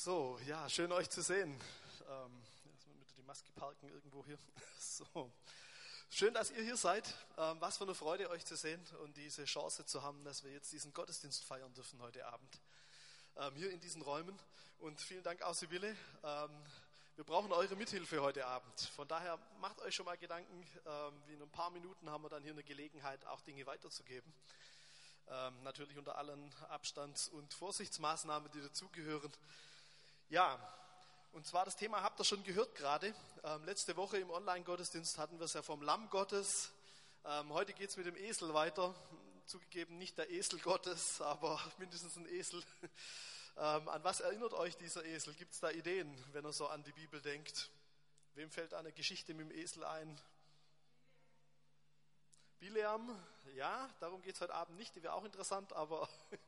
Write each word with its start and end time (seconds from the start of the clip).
So, 0.00 0.38
ja, 0.46 0.68
schön 0.68 0.92
euch 0.92 1.10
zu 1.10 1.22
sehen. 1.22 1.50
Ähm, 2.08 2.42
erstmal 2.72 2.94
mit 2.98 3.08
die 3.16 3.22
Maske 3.24 3.50
parken 3.56 3.88
irgendwo 3.88 4.24
hier. 4.24 4.38
So. 4.78 5.28
Schön, 6.08 6.32
dass 6.34 6.52
ihr 6.52 6.62
hier 6.62 6.76
seid. 6.76 7.12
Ähm, 7.36 7.60
was 7.60 7.78
für 7.78 7.82
eine 7.82 7.96
Freude, 7.96 8.30
euch 8.30 8.44
zu 8.44 8.56
sehen 8.56 8.80
und 9.02 9.16
diese 9.16 9.44
Chance 9.44 9.86
zu 9.86 10.04
haben, 10.04 10.22
dass 10.22 10.44
wir 10.44 10.52
jetzt 10.52 10.70
diesen 10.70 10.92
Gottesdienst 10.92 11.42
feiern 11.42 11.74
dürfen 11.74 12.00
heute 12.00 12.24
Abend. 12.26 12.60
Ähm, 13.38 13.56
hier 13.56 13.72
in 13.72 13.80
diesen 13.80 14.00
Räumen. 14.00 14.38
Und 14.78 15.00
vielen 15.00 15.24
Dank 15.24 15.42
auch 15.42 15.54
Sibylle. 15.54 15.96
Ähm, 16.22 16.50
wir 17.16 17.24
brauchen 17.24 17.50
eure 17.50 17.74
Mithilfe 17.74 18.22
heute 18.22 18.46
Abend. 18.46 18.80
Von 18.94 19.08
daher 19.08 19.36
macht 19.60 19.80
euch 19.80 19.96
schon 19.96 20.06
mal 20.06 20.16
Gedanken. 20.16 20.64
Ähm, 20.86 21.22
wie 21.26 21.34
in 21.34 21.42
ein 21.42 21.50
paar 21.50 21.70
Minuten 21.70 22.08
haben 22.08 22.22
wir 22.22 22.28
dann 22.28 22.44
hier 22.44 22.52
eine 22.52 22.62
Gelegenheit, 22.62 23.26
auch 23.26 23.40
Dinge 23.40 23.66
weiterzugeben. 23.66 24.32
Ähm, 25.28 25.60
natürlich 25.64 25.98
unter 25.98 26.16
allen 26.16 26.54
Abstands- 26.68 27.28
und 27.30 27.52
Vorsichtsmaßnahmen, 27.52 28.48
die 28.52 28.60
dazugehören. 28.60 29.32
Ja, 30.30 30.58
und 31.32 31.46
zwar 31.46 31.64
das 31.64 31.74
Thema 31.74 32.02
habt 32.02 32.20
ihr 32.20 32.24
schon 32.24 32.44
gehört 32.44 32.74
gerade. 32.74 33.14
Ähm, 33.44 33.64
letzte 33.64 33.96
Woche 33.96 34.18
im 34.18 34.28
Online-Gottesdienst 34.28 35.16
hatten 35.16 35.38
wir 35.38 35.46
es 35.46 35.54
ja 35.54 35.62
vom 35.62 35.80
Lamm 35.80 36.10
Gottes. 36.10 36.70
Ähm, 37.24 37.50
heute 37.54 37.72
geht 37.72 37.88
es 37.88 37.96
mit 37.96 38.04
dem 38.04 38.14
Esel 38.14 38.52
weiter. 38.52 38.94
Zugegeben 39.46 39.96
nicht 39.96 40.18
der 40.18 40.28
Esel 40.28 40.58
Gottes, 40.58 41.20
aber 41.22 41.58
mindestens 41.78 42.16
ein 42.16 42.26
Esel. 42.28 42.62
Ähm, 43.56 43.88
an 43.88 44.04
was 44.04 44.20
erinnert 44.20 44.52
euch 44.52 44.76
dieser 44.76 45.02
Esel? 45.02 45.32
Gibt 45.32 45.54
es 45.54 45.60
da 45.60 45.70
Ideen, 45.70 46.14
wenn 46.32 46.44
ihr 46.44 46.52
so 46.52 46.68
an 46.68 46.82
die 46.82 46.92
Bibel 46.92 47.22
denkt? 47.22 47.70
Wem 48.34 48.50
fällt 48.50 48.74
eine 48.74 48.92
Geschichte 48.92 49.32
mit 49.32 49.48
dem 49.48 49.58
Esel 49.58 49.82
ein? 49.82 50.20
Bileam, 52.58 53.18
ja, 53.54 53.88
darum 53.98 54.20
geht 54.20 54.34
es 54.34 54.42
heute 54.42 54.52
Abend 54.52 54.76
nicht, 54.76 54.94
die 54.94 55.02
wäre 55.02 55.14
auch 55.14 55.24
interessant, 55.24 55.72
aber 55.72 56.06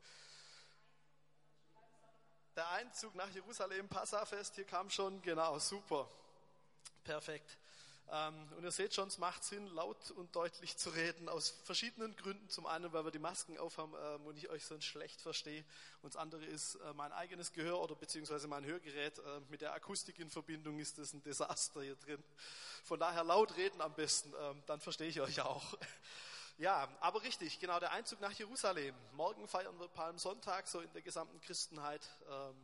der 2.56 2.68
Einzug 2.70 3.14
nach 3.14 3.30
Jerusalem, 3.30 3.88
Passafest, 3.88 4.54
hier 4.56 4.64
kam 4.64 4.90
schon, 4.90 5.22
genau, 5.22 5.58
super, 5.58 6.08
perfekt. 7.04 7.56
Ähm, 8.12 8.48
und 8.56 8.64
ihr 8.64 8.72
seht 8.72 8.92
schon, 8.92 9.06
es 9.06 9.18
macht 9.18 9.44
Sinn, 9.44 9.66
laut 9.68 10.10
und 10.10 10.34
deutlich 10.34 10.76
zu 10.76 10.90
reden, 10.90 11.28
aus 11.28 11.50
verschiedenen 11.64 12.16
Gründen. 12.16 12.48
Zum 12.48 12.66
einen, 12.66 12.92
weil 12.92 13.04
wir 13.04 13.12
die 13.12 13.20
Masken 13.20 13.56
aufhaben 13.58 13.94
ähm, 14.02 14.26
und 14.26 14.36
ich 14.36 14.50
euch 14.50 14.64
sonst 14.64 14.84
schlecht 14.84 15.20
verstehe. 15.20 15.64
Und 16.02 16.14
das 16.14 16.20
andere 16.20 16.44
ist, 16.44 16.74
äh, 16.74 16.92
mein 16.94 17.12
eigenes 17.12 17.52
Gehör 17.52 17.80
oder 17.80 17.94
beziehungsweise 17.94 18.48
mein 18.48 18.64
Hörgerät 18.64 19.18
äh, 19.18 19.40
mit 19.48 19.60
der 19.60 19.74
Akustik 19.74 20.18
in 20.18 20.28
Verbindung 20.28 20.80
ist 20.80 20.98
das 20.98 21.12
ein 21.12 21.22
Desaster 21.22 21.82
hier 21.82 21.94
drin. 21.96 22.22
Von 22.82 22.98
daher 22.98 23.22
laut 23.22 23.56
reden 23.56 23.80
am 23.80 23.94
besten, 23.94 24.32
ähm, 24.40 24.62
dann 24.66 24.80
verstehe 24.80 25.08
ich 25.08 25.20
euch 25.20 25.40
auch. 25.42 25.78
Ja, 26.60 26.86
aber 27.00 27.22
richtig, 27.22 27.58
genau, 27.58 27.80
der 27.80 27.90
Einzug 27.92 28.20
nach 28.20 28.32
Jerusalem. 28.32 28.94
Morgen 29.12 29.48
feiern 29.48 29.80
wir 29.80 29.88
Palmsonntag, 29.88 30.68
so 30.68 30.80
in 30.80 30.92
der 30.92 31.00
gesamten 31.00 31.40
Christenheit. 31.40 32.06
Ähm, 32.28 32.54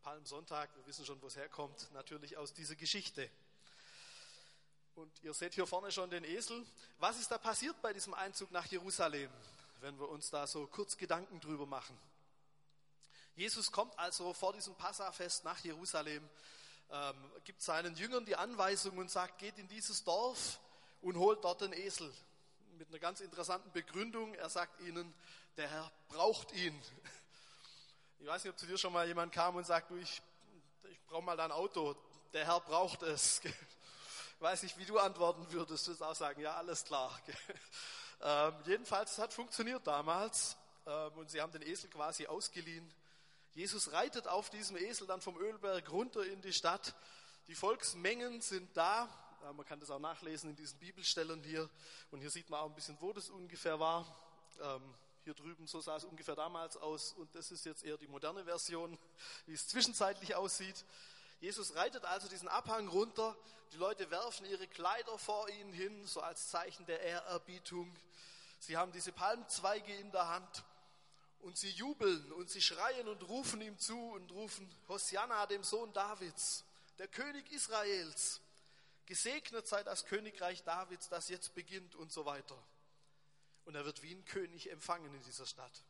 Palmsonntag, 0.00 0.70
wir 0.76 0.86
wissen 0.86 1.04
schon, 1.04 1.20
wo 1.20 1.26
es 1.26 1.34
herkommt, 1.34 1.90
natürlich 1.92 2.36
aus 2.36 2.52
dieser 2.52 2.76
Geschichte. 2.76 3.28
Und 4.94 5.10
ihr 5.24 5.34
seht 5.34 5.54
hier 5.54 5.66
vorne 5.66 5.90
schon 5.90 6.08
den 6.08 6.22
Esel. 6.22 6.64
Was 7.00 7.18
ist 7.18 7.32
da 7.32 7.38
passiert 7.38 7.74
bei 7.82 7.92
diesem 7.92 8.14
Einzug 8.14 8.52
nach 8.52 8.66
Jerusalem, 8.66 9.32
wenn 9.80 9.98
wir 9.98 10.08
uns 10.08 10.30
da 10.30 10.46
so 10.46 10.68
kurz 10.68 10.96
Gedanken 10.96 11.40
drüber 11.40 11.66
machen? 11.66 11.98
Jesus 13.34 13.72
kommt 13.72 13.98
also 13.98 14.32
vor 14.34 14.52
diesem 14.52 14.76
Passafest 14.76 15.42
nach 15.42 15.58
Jerusalem, 15.64 16.30
ähm, 16.92 17.32
gibt 17.42 17.60
seinen 17.60 17.96
Jüngern 17.96 18.24
die 18.24 18.36
Anweisung 18.36 18.98
und 18.98 19.10
sagt, 19.10 19.38
geht 19.38 19.58
in 19.58 19.66
dieses 19.66 20.04
Dorf 20.04 20.60
und 21.00 21.16
holt 21.16 21.42
dort 21.42 21.62
den 21.62 21.72
Esel 21.72 22.14
mit 22.78 22.88
einer 22.88 22.98
ganz 22.98 23.20
interessanten 23.20 23.70
Begründung. 23.72 24.34
Er 24.34 24.48
sagt 24.48 24.80
ihnen, 24.80 25.12
der 25.56 25.68
Herr 25.68 25.92
braucht 26.08 26.52
ihn. 26.52 26.80
Ich 28.18 28.26
weiß 28.26 28.44
nicht, 28.44 28.52
ob 28.52 28.58
zu 28.58 28.66
dir 28.66 28.78
schon 28.78 28.92
mal 28.92 29.06
jemand 29.06 29.32
kam 29.32 29.56
und 29.56 29.66
sagt, 29.66 29.90
du, 29.90 29.96
ich, 29.96 30.22
ich 30.90 31.00
brauche 31.06 31.22
mal 31.22 31.36
dein 31.36 31.52
Auto. 31.52 31.96
Der 32.32 32.46
Herr 32.46 32.60
braucht 32.60 33.02
es. 33.02 33.40
Ich 33.44 34.40
weiß 34.40 34.62
nicht, 34.64 34.78
wie 34.78 34.84
du 34.84 34.98
antworten 34.98 35.50
würdest. 35.52 35.86
Du 35.86 35.90
würdest 35.90 36.02
auch 36.02 36.14
sagen, 36.14 36.40
ja, 36.40 36.56
alles 36.56 36.84
klar. 36.84 37.16
Ähm, 38.24 38.54
jedenfalls, 38.66 39.12
es 39.12 39.18
hat 39.18 39.32
funktioniert 39.32 39.84
damals. 39.84 40.56
Ähm, 40.86 41.12
und 41.14 41.28
sie 41.28 41.40
haben 41.40 41.50
den 41.50 41.62
Esel 41.62 41.90
quasi 41.90 42.28
ausgeliehen. 42.28 42.88
Jesus 43.54 43.92
reitet 43.92 44.28
auf 44.28 44.48
diesem 44.48 44.76
Esel 44.76 45.08
dann 45.08 45.20
vom 45.20 45.36
Ölberg 45.36 45.90
runter 45.90 46.24
in 46.24 46.40
die 46.40 46.52
Stadt. 46.52 46.94
Die 47.48 47.56
Volksmengen 47.56 48.40
sind 48.40 48.76
da. 48.76 49.08
Man 49.50 49.66
kann 49.66 49.80
das 49.80 49.90
auch 49.90 49.98
nachlesen 49.98 50.50
in 50.50 50.56
diesen 50.56 50.78
Bibelstellen 50.78 51.42
hier. 51.42 51.68
Und 52.10 52.20
hier 52.20 52.30
sieht 52.30 52.48
man 52.48 52.60
auch 52.60 52.66
ein 52.66 52.74
bisschen, 52.74 52.96
wo 53.00 53.12
das 53.12 53.28
ungefähr 53.28 53.80
war. 53.80 54.06
Ähm, 54.60 54.94
hier 55.24 55.34
drüben, 55.34 55.66
so 55.66 55.80
sah 55.80 55.96
es 55.96 56.04
ungefähr 56.04 56.36
damals 56.36 56.76
aus. 56.76 57.12
Und 57.12 57.34
das 57.34 57.50
ist 57.50 57.64
jetzt 57.64 57.84
eher 57.84 57.96
die 57.96 58.08
moderne 58.08 58.44
Version, 58.44 58.98
wie 59.46 59.54
es 59.54 59.68
zwischenzeitlich 59.68 60.34
aussieht. 60.34 60.84
Jesus 61.40 61.74
reitet 61.74 62.04
also 62.04 62.28
diesen 62.28 62.48
Abhang 62.48 62.88
runter. 62.88 63.36
Die 63.72 63.76
Leute 63.76 64.10
werfen 64.10 64.46
ihre 64.46 64.68
Kleider 64.68 65.18
vor 65.18 65.48
ihn 65.48 65.72
hin, 65.72 66.06
so 66.06 66.20
als 66.20 66.48
Zeichen 66.48 66.86
der 66.86 67.00
Ehrerbietung. 67.00 67.92
Sie 68.60 68.76
haben 68.76 68.92
diese 68.92 69.12
Palmzweige 69.12 69.94
in 69.94 70.12
der 70.12 70.28
Hand 70.28 70.64
und 71.40 71.56
sie 71.56 71.70
jubeln 71.70 72.30
und 72.32 72.50
sie 72.50 72.62
schreien 72.62 73.08
und 73.08 73.28
rufen 73.28 73.60
ihm 73.60 73.78
zu 73.78 73.98
und 73.98 74.30
rufen 74.30 74.70
Hosianna, 74.88 75.46
dem 75.46 75.64
Sohn 75.64 75.92
Davids, 75.92 76.64
der 76.98 77.08
König 77.08 77.50
Israels. 77.50 78.41
Gesegnet 79.06 79.66
sei 79.66 79.82
das 79.82 80.04
Königreich 80.04 80.62
Davids, 80.62 81.08
das 81.08 81.28
jetzt 81.28 81.54
beginnt 81.54 81.94
und 81.94 82.12
so 82.12 82.24
weiter. 82.24 82.56
Und 83.64 83.74
er 83.74 83.84
wird 83.84 84.02
wie 84.02 84.14
ein 84.14 84.24
König 84.24 84.70
empfangen 84.70 85.14
in 85.14 85.22
dieser 85.22 85.46
Stadt. 85.46 85.84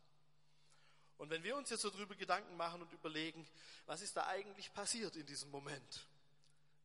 Und 1.19 1.31
wenn 1.31 1.43
wir 1.43 1.57
uns 1.57 1.71
jetzt 1.71 1.83
so 1.83 1.91
darüber 1.91 2.17
Gedanken 2.17 2.57
machen 2.57 2.83
und 2.83 2.93
überlegen, 2.93 3.47
was 3.87 4.03
ist 4.03 4.17
da 4.17 4.27
eigentlich 4.27 4.73
passiert 4.73 5.15
in 5.17 5.27
diesem 5.27 5.51
Moment? 5.51 6.07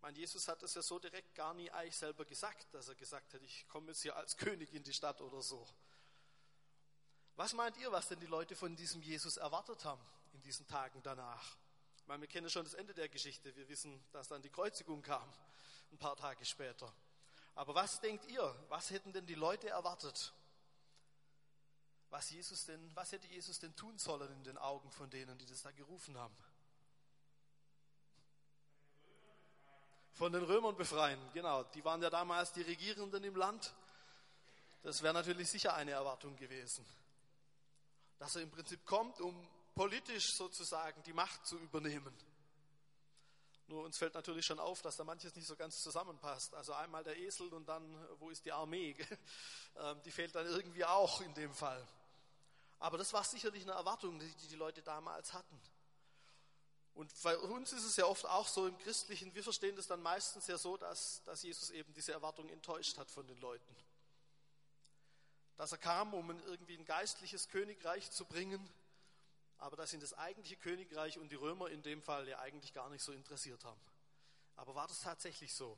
Mein 0.01 0.15
Jesus 0.15 0.47
hat 0.47 0.61
es 0.63 0.75
ja 0.75 0.81
so 0.81 0.99
direkt 0.99 1.33
gar 1.33 1.53
nie 1.53 1.71
eigentlich 1.71 1.97
selber 1.97 2.23
gesagt, 2.23 2.67
dass 2.73 2.87
er 2.87 2.95
gesagt 2.95 3.33
hat, 3.33 3.41
ich 3.41 3.67
komme 3.67 3.87
jetzt 3.87 4.03
hier 4.03 4.15
als 4.15 4.37
König 4.37 4.73
in 4.73 4.83
die 4.83 4.93
Stadt 4.93 5.21
oder 5.21 5.41
so. 5.41 5.67
Was 7.35 7.53
meint 7.53 7.77
ihr, 7.77 7.91
was 7.91 8.07
denn 8.07 8.19
die 8.19 8.27
Leute 8.27 8.55
von 8.55 8.75
diesem 8.75 9.01
Jesus 9.01 9.37
erwartet 9.37 9.83
haben 9.85 10.05
in 10.33 10.41
diesen 10.41 10.67
Tagen 10.67 11.01
danach? 11.01 11.57
meine, 12.07 12.21
wir 12.21 12.27
kennen 12.27 12.49
schon 12.49 12.63
das 12.63 12.73
Ende 12.73 12.93
der 12.93 13.09
Geschichte. 13.09 13.55
Wir 13.55 13.67
wissen, 13.67 14.01
dass 14.11 14.29
dann 14.29 14.41
die 14.41 14.49
Kreuzigung 14.49 15.01
kam, 15.01 15.27
ein 15.91 15.97
paar 15.97 16.15
Tage 16.15 16.45
später. 16.45 16.93
Aber 17.55 17.73
was 17.73 17.99
denkt 17.99 18.25
ihr? 18.25 18.55
Was 18.69 18.91
hätten 18.91 19.13
denn 19.13 19.25
die 19.25 19.35
Leute 19.35 19.69
erwartet? 19.69 20.33
Was 22.09 22.29
Jesus 22.29 22.65
denn, 22.65 22.95
was 22.95 23.11
hätte 23.11 23.27
Jesus 23.27 23.59
denn 23.59 23.75
tun 23.75 23.97
sollen 23.97 24.31
in 24.31 24.43
den 24.43 24.57
Augen 24.57 24.91
von 24.91 25.09
denen, 25.09 25.37
die 25.37 25.45
das 25.45 25.61
da 25.61 25.71
gerufen 25.71 26.17
haben? 26.17 26.35
Von 30.13 30.31
den 30.31 30.43
Römern 30.43 30.75
befreien, 30.75 31.19
genau. 31.33 31.63
Die 31.63 31.83
waren 31.83 32.01
ja 32.01 32.09
damals 32.09 32.51
die 32.53 32.61
Regierenden 32.61 33.23
im 33.23 33.35
Land. 33.35 33.73
Das 34.83 35.01
wäre 35.03 35.13
natürlich 35.13 35.49
sicher 35.49 35.75
eine 35.75 35.91
Erwartung 35.91 36.35
gewesen. 36.35 36.85
Dass 38.17 38.35
er 38.35 38.41
im 38.41 38.49
Prinzip 38.49 38.85
kommt, 38.85 39.19
um 39.19 39.47
politisch 39.75 40.33
sozusagen 40.33 41.03
die 41.03 41.13
Macht 41.13 41.45
zu 41.45 41.59
übernehmen. 41.59 42.15
Nur 43.67 43.83
uns 43.83 43.97
fällt 43.97 44.13
natürlich 44.13 44.45
schon 44.45 44.59
auf, 44.59 44.81
dass 44.81 44.95
da 44.95 45.03
manches 45.03 45.35
nicht 45.35 45.45
so 45.45 45.55
ganz 45.55 45.83
zusammenpasst. 45.83 46.53
Also 46.53 46.73
einmal 46.73 47.03
der 47.03 47.17
Esel 47.17 47.53
und 47.53 47.67
dann, 47.67 47.83
wo 48.19 48.29
ist 48.29 48.45
die 48.45 48.51
Armee? 48.51 48.95
Ähm, 49.79 50.01
die 50.05 50.11
fehlt 50.11 50.33
dann 50.33 50.47
irgendwie 50.47 50.83
auch 50.85 51.21
in 51.21 51.31
dem 51.35 51.53
Fall. 51.53 51.87
Aber 52.79 52.97
das 52.97 53.13
war 53.13 53.23
sicherlich 53.23 53.61
eine 53.61 53.73
Erwartung, 53.73 54.17
die 54.17 54.47
die 54.47 54.55
Leute 54.55 54.81
damals 54.81 55.33
hatten. 55.33 55.61
Und 56.95 57.13
bei 57.21 57.37
uns 57.37 57.73
ist 57.73 57.83
es 57.83 57.95
ja 57.95 58.05
oft 58.07 58.25
auch 58.25 58.47
so 58.47 58.65
im 58.65 58.75
Christlichen, 58.79 59.35
wir 59.35 59.43
verstehen 59.43 59.75
das 59.75 59.85
dann 59.85 60.01
meistens 60.01 60.47
ja 60.47 60.57
so, 60.57 60.77
dass, 60.77 61.21
dass 61.25 61.43
Jesus 61.43 61.69
eben 61.69 61.93
diese 61.93 62.11
Erwartung 62.11 62.49
enttäuscht 62.49 62.97
hat 62.97 63.11
von 63.11 63.27
den 63.27 63.39
Leuten. 63.39 63.75
Dass 65.57 65.71
er 65.71 65.77
kam, 65.77 66.15
um 66.15 66.31
irgendwie 66.47 66.75
ein 66.75 66.85
geistliches 66.85 67.49
Königreich 67.49 68.09
zu 68.09 68.25
bringen, 68.25 68.67
aber 69.57 69.75
dass 69.75 69.93
ihn 69.93 69.99
das 69.99 70.13
eigentliche 70.13 70.57
Königreich 70.57 71.17
und 71.17 71.31
die 71.31 71.35
Römer 71.35 71.69
in 71.69 71.81
dem 71.81 72.01
Fall 72.01 72.27
ja 72.27 72.39
eigentlich 72.39 72.73
gar 72.73 72.89
nicht 72.89 73.03
so 73.03 73.11
interessiert 73.11 73.63
haben. 73.65 73.79
Aber 74.55 74.75
war 74.75 74.87
das 74.87 75.01
tatsächlich 75.01 75.53
so? 75.53 75.77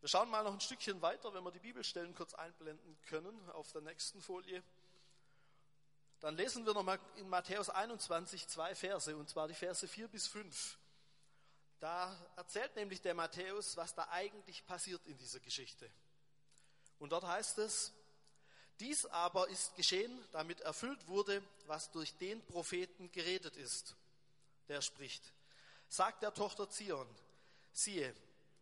Wir 0.00 0.08
schauen 0.08 0.30
mal 0.30 0.44
noch 0.44 0.52
ein 0.52 0.60
Stückchen 0.60 1.00
weiter, 1.02 1.32
wenn 1.34 1.42
wir 1.42 1.50
die 1.50 1.58
Bibelstellen 1.58 2.14
kurz 2.14 2.34
einblenden 2.34 2.96
können 3.02 3.50
auf 3.50 3.72
der 3.72 3.82
nächsten 3.82 4.20
Folie. 4.20 4.62
Dann 6.20 6.36
lesen 6.36 6.64
wir 6.64 6.74
nochmal 6.74 6.98
in 7.16 7.28
Matthäus 7.28 7.70
21 7.70 8.48
zwei 8.48 8.74
Verse, 8.74 9.16
und 9.16 9.28
zwar 9.28 9.48
die 9.48 9.54
Verse 9.54 9.86
4 9.86 10.08
bis 10.08 10.26
5. 10.26 10.78
Da 11.78 12.16
erzählt 12.36 12.74
nämlich 12.76 13.02
der 13.02 13.14
Matthäus, 13.14 13.76
was 13.76 13.94
da 13.94 14.08
eigentlich 14.10 14.64
passiert 14.66 15.06
in 15.06 15.18
dieser 15.18 15.40
Geschichte. 15.40 15.90
Und 16.98 17.10
dort 17.10 17.24
heißt 17.24 17.58
es, 17.58 17.92
dies 18.80 19.06
aber 19.06 19.48
ist 19.48 19.74
geschehen, 19.76 20.22
damit 20.32 20.60
erfüllt 20.60 21.06
wurde, 21.08 21.42
was 21.66 21.90
durch 21.90 22.16
den 22.16 22.44
Propheten 22.46 23.10
geredet 23.12 23.56
ist. 23.56 23.96
Der 24.68 24.82
spricht, 24.82 25.32
sagt 25.88 26.22
der 26.22 26.34
Tochter 26.34 26.68
Zion, 26.68 27.08
siehe, 27.72 28.14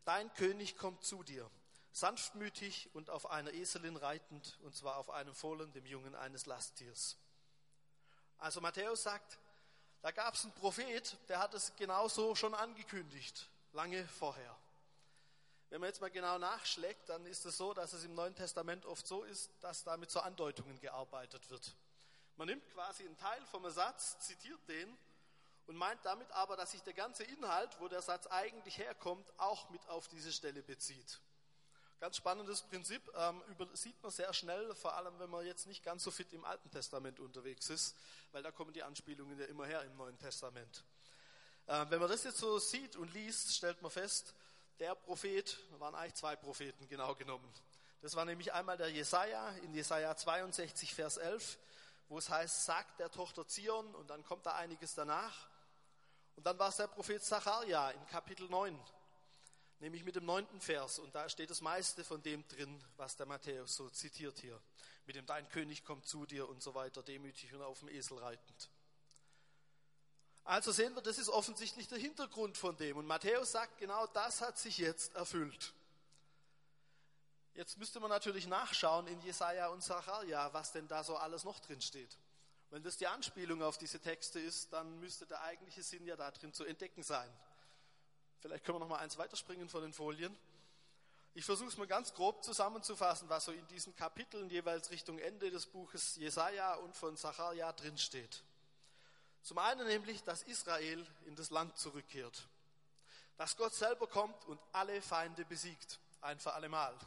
dein 0.04 0.32
König 0.34 0.76
kommt 0.76 1.04
zu 1.04 1.22
dir, 1.22 1.50
sanftmütig 1.92 2.90
und 2.92 3.10
auf 3.10 3.30
einer 3.30 3.52
Eselin 3.52 3.96
reitend, 3.96 4.58
und 4.62 4.74
zwar 4.74 4.96
auf 4.96 5.10
einem 5.10 5.34
Fohlen, 5.34 5.72
dem 5.72 5.86
Jungen 5.86 6.14
eines 6.14 6.46
Lasttiers. 6.46 7.16
Also 8.38 8.60
Matthäus 8.60 9.02
sagt, 9.02 9.38
Da 10.04 10.10
gab 10.10 10.34
es 10.34 10.44
einen 10.44 10.52
Prophet, 10.52 11.16
der 11.30 11.38
hat 11.38 11.54
es 11.54 11.74
genauso 11.76 12.34
schon 12.34 12.52
angekündigt, 12.52 13.48
lange 13.72 14.06
vorher. 14.06 14.54
Wenn 15.74 15.80
man 15.80 15.88
jetzt 15.88 16.00
mal 16.00 16.08
genau 16.08 16.38
nachschlägt, 16.38 17.08
dann 17.08 17.26
ist 17.26 17.44
es 17.46 17.56
so, 17.56 17.74
dass 17.74 17.94
es 17.94 18.04
im 18.04 18.14
Neuen 18.14 18.36
Testament 18.36 18.86
oft 18.86 19.04
so 19.04 19.24
ist, 19.24 19.50
dass 19.60 19.82
da 19.82 19.96
mit 19.96 20.08
so 20.08 20.20
Andeutungen 20.20 20.78
gearbeitet 20.78 21.50
wird. 21.50 21.74
Man 22.36 22.46
nimmt 22.46 22.64
quasi 22.70 23.04
einen 23.04 23.16
Teil 23.16 23.44
vom 23.46 23.68
Satz, 23.68 24.20
zitiert 24.20 24.60
den 24.68 24.96
und 25.66 25.74
meint 25.74 25.98
damit 26.04 26.30
aber, 26.30 26.56
dass 26.56 26.70
sich 26.70 26.82
der 26.84 26.92
ganze 26.92 27.24
Inhalt, 27.24 27.70
wo 27.80 27.88
der 27.88 28.02
Satz 28.02 28.28
eigentlich 28.28 28.78
herkommt, 28.78 29.28
auch 29.36 29.68
mit 29.70 29.84
auf 29.88 30.06
diese 30.06 30.32
Stelle 30.32 30.62
bezieht. 30.62 31.18
Ganz 31.98 32.18
spannendes 32.18 32.62
Prinzip, 32.62 33.02
ähm, 33.16 33.42
übersieht 33.48 34.00
man 34.00 34.12
sehr 34.12 34.32
schnell, 34.32 34.76
vor 34.76 34.94
allem 34.94 35.18
wenn 35.18 35.30
man 35.30 35.44
jetzt 35.44 35.66
nicht 35.66 35.82
ganz 35.82 36.04
so 36.04 36.12
fit 36.12 36.32
im 36.34 36.44
Alten 36.44 36.70
Testament 36.70 37.18
unterwegs 37.18 37.68
ist, 37.68 37.96
weil 38.30 38.44
da 38.44 38.52
kommen 38.52 38.72
die 38.72 38.84
Anspielungen 38.84 39.36
ja 39.40 39.46
immer 39.46 39.66
her 39.66 39.82
im 39.82 39.96
Neuen 39.96 40.20
Testament. 40.20 40.84
Ähm, 41.66 41.90
wenn 41.90 41.98
man 41.98 42.08
das 42.08 42.22
jetzt 42.22 42.38
so 42.38 42.60
sieht 42.60 42.94
und 42.94 43.12
liest, 43.12 43.56
stellt 43.56 43.82
man 43.82 43.90
fest, 43.90 44.34
der 44.78 44.94
Prophet, 44.94 45.58
waren 45.78 45.94
eigentlich 45.94 46.14
zwei 46.14 46.36
Propheten 46.36 46.88
genau 46.88 47.14
genommen. 47.14 47.50
Das 48.02 48.14
war 48.16 48.24
nämlich 48.24 48.52
einmal 48.52 48.76
der 48.76 48.90
Jesaja 48.90 49.48
in 49.62 49.72
Jesaja 49.72 50.14
62, 50.14 50.94
Vers 50.94 51.16
11, 51.16 51.58
wo 52.08 52.18
es 52.18 52.28
heißt, 52.28 52.66
sagt 52.66 53.00
der 53.00 53.10
Tochter 53.10 53.46
Zion, 53.48 53.94
und 53.94 54.10
dann 54.10 54.22
kommt 54.24 54.44
da 54.44 54.54
einiges 54.56 54.94
danach. 54.94 55.48
Und 56.36 56.44
dann 56.44 56.58
war 56.58 56.68
es 56.68 56.76
der 56.76 56.88
Prophet 56.88 57.22
Zachariah 57.22 57.92
in 57.92 58.06
Kapitel 58.08 58.48
9, 58.48 58.78
nämlich 59.78 60.04
mit 60.04 60.16
dem 60.16 60.26
neunten 60.26 60.60
Vers. 60.60 60.98
Und 60.98 61.14
da 61.14 61.28
steht 61.28 61.50
das 61.50 61.60
meiste 61.60 62.04
von 62.04 62.22
dem 62.22 62.46
drin, 62.48 62.82
was 62.96 63.16
der 63.16 63.26
Matthäus 63.26 63.76
so 63.76 63.88
zitiert 63.88 64.38
hier. 64.38 64.60
Mit 65.06 65.16
dem 65.16 65.26
Dein 65.26 65.48
König 65.48 65.84
kommt 65.84 66.06
zu 66.06 66.26
dir 66.26 66.48
und 66.48 66.62
so 66.62 66.74
weiter, 66.74 67.02
demütig 67.02 67.54
und 67.54 67.62
auf 67.62 67.78
dem 67.78 67.88
Esel 67.88 68.18
reitend. 68.18 68.70
Also 70.44 70.72
sehen 70.72 70.94
wir, 70.94 71.00
das 71.00 71.18
ist 71.18 71.30
offensichtlich 71.30 71.88
der 71.88 71.98
Hintergrund 71.98 72.58
von 72.58 72.76
dem. 72.76 72.98
Und 72.98 73.06
Matthäus 73.06 73.52
sagt, 73.52 73.78
genau 73.78 74.06
das 74.08 74.42
hat 74.42 74.58
sich 74.58 74.78
jetzt 74.78 75.14
erfüllt. 75.14 75.72
Jetzt 77.54 77.78
müsste 77.78 78.00
man 78.00 78.10
natürlich 78.10 78.46
nachschauen 78.46 79.06
in 79.06 79.20
Jesaja 79.22 79.68
und 79.68 79.82
Sacharja, 79.82 80.52
was 80.52 80.72
denn 80.72 80.88
da 80.88 81.02
so 81.02 81.16
alles 81.16 81.44
noch 81.44 81.60
drin 81.60 81.80
steht. 81.80 82.18
Wenn 82.70 82.82
das 82.82 82.96
die 82.96 83.06
Anspielung 83.06 83.62
auf 83.62 83.78
diese 83.78 84.00
Texte 84.00 84.40
ist, 84.40 84.72
dann 84.72 84.98
müsste 84.98 85.26
der 85.26 85.40
eigentliche 85.42 85.82
Sinn 85.82 86.04
ja 86.04 86.16
da 86.16 86.30
drin 86.30 86.52
zu 86.52 86.64
entdecken 86.64 87.02
sein. 87.02 87.30
Vielleicht 88.40 88.64
können 88.64 88.76
wir 88.76 88.80
noch 88.80 88.88
mal 88.88 88.98
eins 88.98 89.16
weiterspringen 89.16 89.68
von 89.68 89.82
den 89.82 89.92
Folien. 89.92 90.36
Ich 91.32 91.44
versuche 91.44 91.68
es 91.68 91.78
mal 91.78 91.86
ganz 91.86 92.12
grob 92.12 92.44
zusammenzufassen, 92.44 93.28
was 93.28 93.46
so 93.46 93.52
in 93.52 93.66
diesen 93.68 93.94
Kapiteln 93.96 94.50
jeweils 94.50 94.90
Richtung 94.90 95.18
Ende 95.18 95.50
des 95.50 95.66
Buches 95.66 96.16
Jesaja 96.16 96.74
und 96.74 96.94
von 96.94 97.16
Sacharja 97.16 97.72
drin 97.72 97.96
steht. 97.96 98.42
Zum 99.44 99.58
einen 99.58 99.86
nämlich, 99.86 100.24
dass 100.24 100.42
Israel 100.42 101.06
in 101.26 101.36
das 101.36 101.50
Land 101.50 101.78
zurückkehrt. 101.78 102.48
Dass 103.36 103.56
Gott 103.56 103.74
selber 103.74 104.08
kommt 104.08 104.44
und 104.46 104.60
alle 104.72 105.00
Feinde 105.00 105.44
besiegt. 105.44 106.00
Ein 106.20 106.40
für 106.40 106.52
allemal 106.52 106.98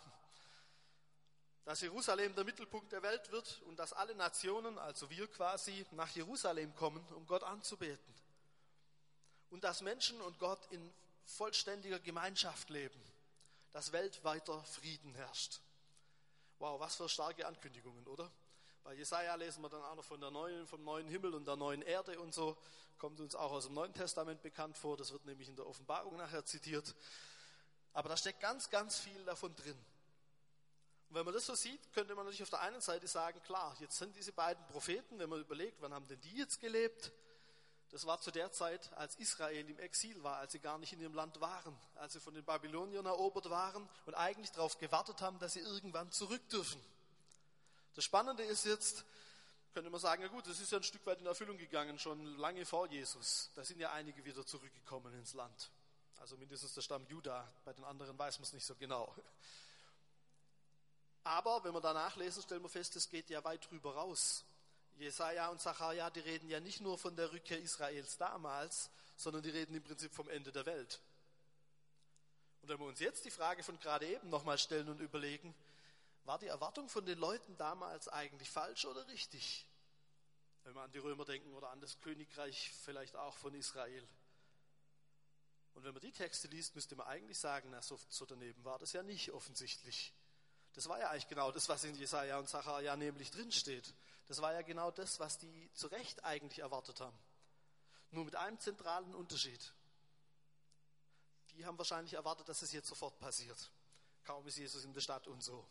dass 1.68 1.82
Jerusalem 1.82 2.34
der 2.34 2.46
Mittelpunkt 2.46 2.94
der 2.94 3.04
Welt 3.04 3.30
wird 3.30 3.62
und 3.64 3.78
dass 3.78 3.92
alle 3.92 4.16
Nationen, 4.16 4.80
also 4.80 5.10
wir 5.10 5.28
quasi, 5.28 5.86
nach 5.92 6.10
Jerusalem 6.12 6.74
kommen, 6.78 7.06
um 7.10 7.28
Gott 7.28 7.44
anzubeten. 7.44 8.16
Und 9.50 9.66
dass 9.66 9.82
Menschen 9.82 10.22
und 10.22 10.40
Gott 10.40 10.66
in 10.72 10.94
vollständiger 11.26 12.00
Gemeinschaft 12.00 12.70
leben, 12.70 12.98
dass 13.74 13.92
weltweiter 13.92 14.64
Frieden 14.64 15.14
herrscht. 15.16 15.60
Wow, 16.60 16.80
was 16.80 16.96
für 16.96 17.10
starke 17.10 17.46
Ankündigungen, 17.46 18.08
oder? 18.08 18.32
Bei 18.88 18.94
Jesaja 18.94 19.36
lesen 19.36 19.62
wir 19.62 19.68
dann 19.68 19.84
auch 19.84 19.96
noch 19.96 20.06
von 20.06 20.22
der 20.22 20.32
neuen, 20.32 20.66
vom 20.66 20.82
neuen 20.82 21.10
Himmel 21.10 21.34
und 21.34 21.46
der 21.46 21.58
neuen 21.58 21.82
Erde 21.82 22.18
und 22.22 22.34
so. 22.34 22.56
Kommt 22.98 23.20
uns 23.20 23.36
auch 23.36 23.52
aus 23.52 23.66
dem 23.66 23.74
Neuen 23.74 23.94
Testament 23.94 24.42
bekannt 24.42 24.78
vor. 24.78 24.96
Das 24.96 25.12
wird 25.12 25.26
nämlich 25.26 25.50
in 25.50 25.58
der 25.58 25.68
Offenbarung 25.68 26.16
nachher 26.16 26.46
zitiert. 26.46 26.96
Aber 27.92 28.08
da 28.08 28.16
steckt 28.16 28.40
ganz, 28.40 28.70
ganz 28.70 28.98
viel 28.98 29.22
davon 29.26 29.54
drin. 29.58 29.78
Und 31.10 31.16
wenn 31.16 31.26
man 31.26 31.34
das 31.34 31.46
so 31.46 31.54
sieht, 31.54 31.82
könnte 31.92 32.16
man 32.16 32.24
natürlich 32.24 32.44
auf 32.44 32.50
der 32.50 32.62
einen 32.62 32.80
Seite 32.80 33.10
sagen, 33.10 33.42
klar, 33.44 33.76
jetzt 33.82 33.98
sind 33.98 34.16
diese 34.16 34.32
beiden 34.32 34.66
Propheten, 34.68 35.20
wenn 35.20 35.30
man 35.30 35.42
überlegt, 35.42 35.82
wann 35.82 35.94
haben 35.94 36.08
denn 36.08 36.22
die 36.22 36.38
jetzt 36.38 36.62
gelebt? 36.62 37.12
Das 37.90 38.06
war 38.06 38.22
zu 38.22 38.32
der 38.32 38.54
Zeit, 38.54 38.94
als 38.94 39.16
Israel 39.16 39.70
im 39.70 39.80
Exil 39.80 40.24
war, 40.24 40.38
als 40.38 40.54
sie 40.54 40.60
gar 40.60 40.78
nicht 40.78 40.94
in 40.94 41.02
ihrem 41.02 41.14
Land 41.14 41.42
waren, 41.42 41.78
als 41.96 42.14
sie 42.14 42.22
von 42.22 42.34
den 42.34 42.46
Babyloniern 42.46 43.06
erobert 43.06 43.50
waren 43.50 43.90
und 44.06 44.14
eigentlich 44.14 44.52
darauf 44.54 44.78
gewartet 44.78 45.22
haben, 45.22 45.40
dass 45.40 45.52
sie 45.52 45.60
irgendwann 45.60 46.10
zurück 46.14 46.48
dürfen. 46.48 46.82
Das 47.98 48.06
Spannende 48.06 48.44
ist 48.44 48.64
jetzt, 48.66 49.06
könnte 49.74 49.90
man 49.90 50.00
sagen, 50.00 50.22
ja 50.22 50.28
gut, 50.28 50.46
das 50.46 50.60
ist 50.60 50.72
ja 50.72 50.78
ein 50.78 50.84
Stück 50.84 51.04
weit 51.08 51.20
in 51.20 51.26
Erfüllung 51.26 51.58
gegangen, 51.58 51.98
schon 51.98 52.38
lange 52.38 52.64
vor 52.64 52.88
Jesus. 52.88 53.50
Da 53.56 53.64
sind 53.64 53.80
ja 53.80 53.92
einige 53.92 54.24
wieder 54.24 54.46
zurückgekommen 54.46 55.12
ins 55.16 55.34
Land. 55.34 55.72
Also 56.18 56.38
mindestens 56.38 56.76
der 56.76 56.84
Stamm 56.84 57.08
Juda, 57.08 57.52
bei 57.66 57.74
den 57.74 57.84
anderen 57.86 58.16
weiß 58.16 58.38
man 58.38 58.44
es 58.44 58.54
nicht 58.54 58.68
so 58.68 58.76
genau. 58.76 59.12
Aber 61.24 61.64
wenn 61.64 61.74
wir 61.74 61.82
danach 61.82 62.16
lesen, 62.18 62.44
stellen 62.44 62.62
wir 62.62 62.70
fest, 62.70 62.96
es 62.98 63.10
geht 63.10 63.32
ja 63.32 63.44
weit 63.44 63.68
drüber 63.68 63.96
raus. 63.96 64.46
Jesaja 64.98 65.48
und 65.48 65.60
Zachariah, 65.60 66.12
die 66.12 66.20
reden 66.20 66.50
ja 66.50 66.60
nicht 66.60 66.82
nur 66.82 67.00
von 67.00 67.16
der 67.16 67.32
Rückkehr 67.32 67.60
Israels 67.60 68.16
damals, 68.18 68.92
sondern 69.16 69.42
die 69.42 69.50
reden 69.50 69.74
im 69.74 69.82
Prinzip 69.82 70.14
vom 70.14 70.30
Ende 70.30 70.52
der 70.52 70.68
Welt. 70.68 71.02
Und 72.62 72.70
wenn 72.70 72.78
wir 72.78 72.86
uns 72.86 73.00
jetzt 73.00 73.26
die 73.26 73.32
Frage 73.32 73.64
von 73.64 73.80
gerade 73.80 74.06
eben 74.06 74.30
nochmal 74.30 74.60
stellen 74.60 74.88
und 74.88 75.00
überlegen, 75.00 75.56
war 76.28 76.38
die 76.38 76.48
Erwartung 76.48 76.90
von 76.90 77.06
den 77.06 77.18
Leuten 77.18 77.56
damals 77.56 78.10
eigentlich 78.10 78.50
falsch 78.50 78.86
oder 78.86 79.08
richtig? 79.08 79.66
Wenn 80.64 80.76
wir 80.76 80.82
an 80.82 80.92
die 80.92 81.00
Römer 81.00 81.24
denken 81.24 81.54
oder 81.54 81.70
an 81.70 81.80
das 81.80 82.00
Königreich 82.02 82.72
vielleicht 82.84 83.16
auch 83.16 83.36
von 83.38 83.54
Israel. 83.54 84.06
Und 85.74 85.86
wenn 85.86 85.94
man 85.94 86.02
die 86.02 86.12
Texte 86.12 86.50
liest, 86.50 86.76
müsste 86.76 86.98
man 86.98 87.08
eigentlich 87.08 87.40
sagen, 87.40 87.70
na, 87.72 87.82
so, 87.82 87.98
so 88.10 88.26
daneben 88.26 88.66
war 88.66 88.78
das 88.78 88.92
ja 88.92 89.04
nicht 89.04 89.32
offensichtlich. 89.32 90.14
Das 90.74 90.90
war 90.90 91.00
ja 91.00 91.10
eigentlich 91.10 91.30
genau 91.30 91.52
das, 91.52 91.70
was 91.70 91.86
in 91.86 91.96
Jesaja 91.96 92.38
und 92.38 92.50
Zachariah 92.50 92.98
nämlich 92.98 93.32
drinsteht. 93.32 93.94
Das 94.26 94.42
war 94.42 94.54
ja 94.54 94.64
genau 94.64 94.92
das, 94.92 95.20
was 95.20 95.38
die 95.38 95.72
zu 95.74 95.88
Recht 95.88 96.26
eigentlich 96.26 96.60
erwartet 96.60 97.00
haben. 97.00 97.18
Nur 98.12 98.26
mit 98.26 98.36
einem 98.36 98.60
zentralen 98.60 99.16
Unterschied. 99.16 99.74
Die 101.52 101.66
haben 101.66 101.78
wahrscheinlich 101.78 102.16
erwartet, 102.16 102.50
dass 102.50 102.62
es 102.62 102.74
jetzt 102.74 102.90
sofort 102.90 103.18
passiert. 103.18 103.72
Kaum 104.26 104.46
ist 104.46 104.58
Jesus 104.58 104.84
in 104.84 104.94
der 104.94 105.02
Stadt 105.02 105.26
und 105.28 105.42
so. 105.42 105.66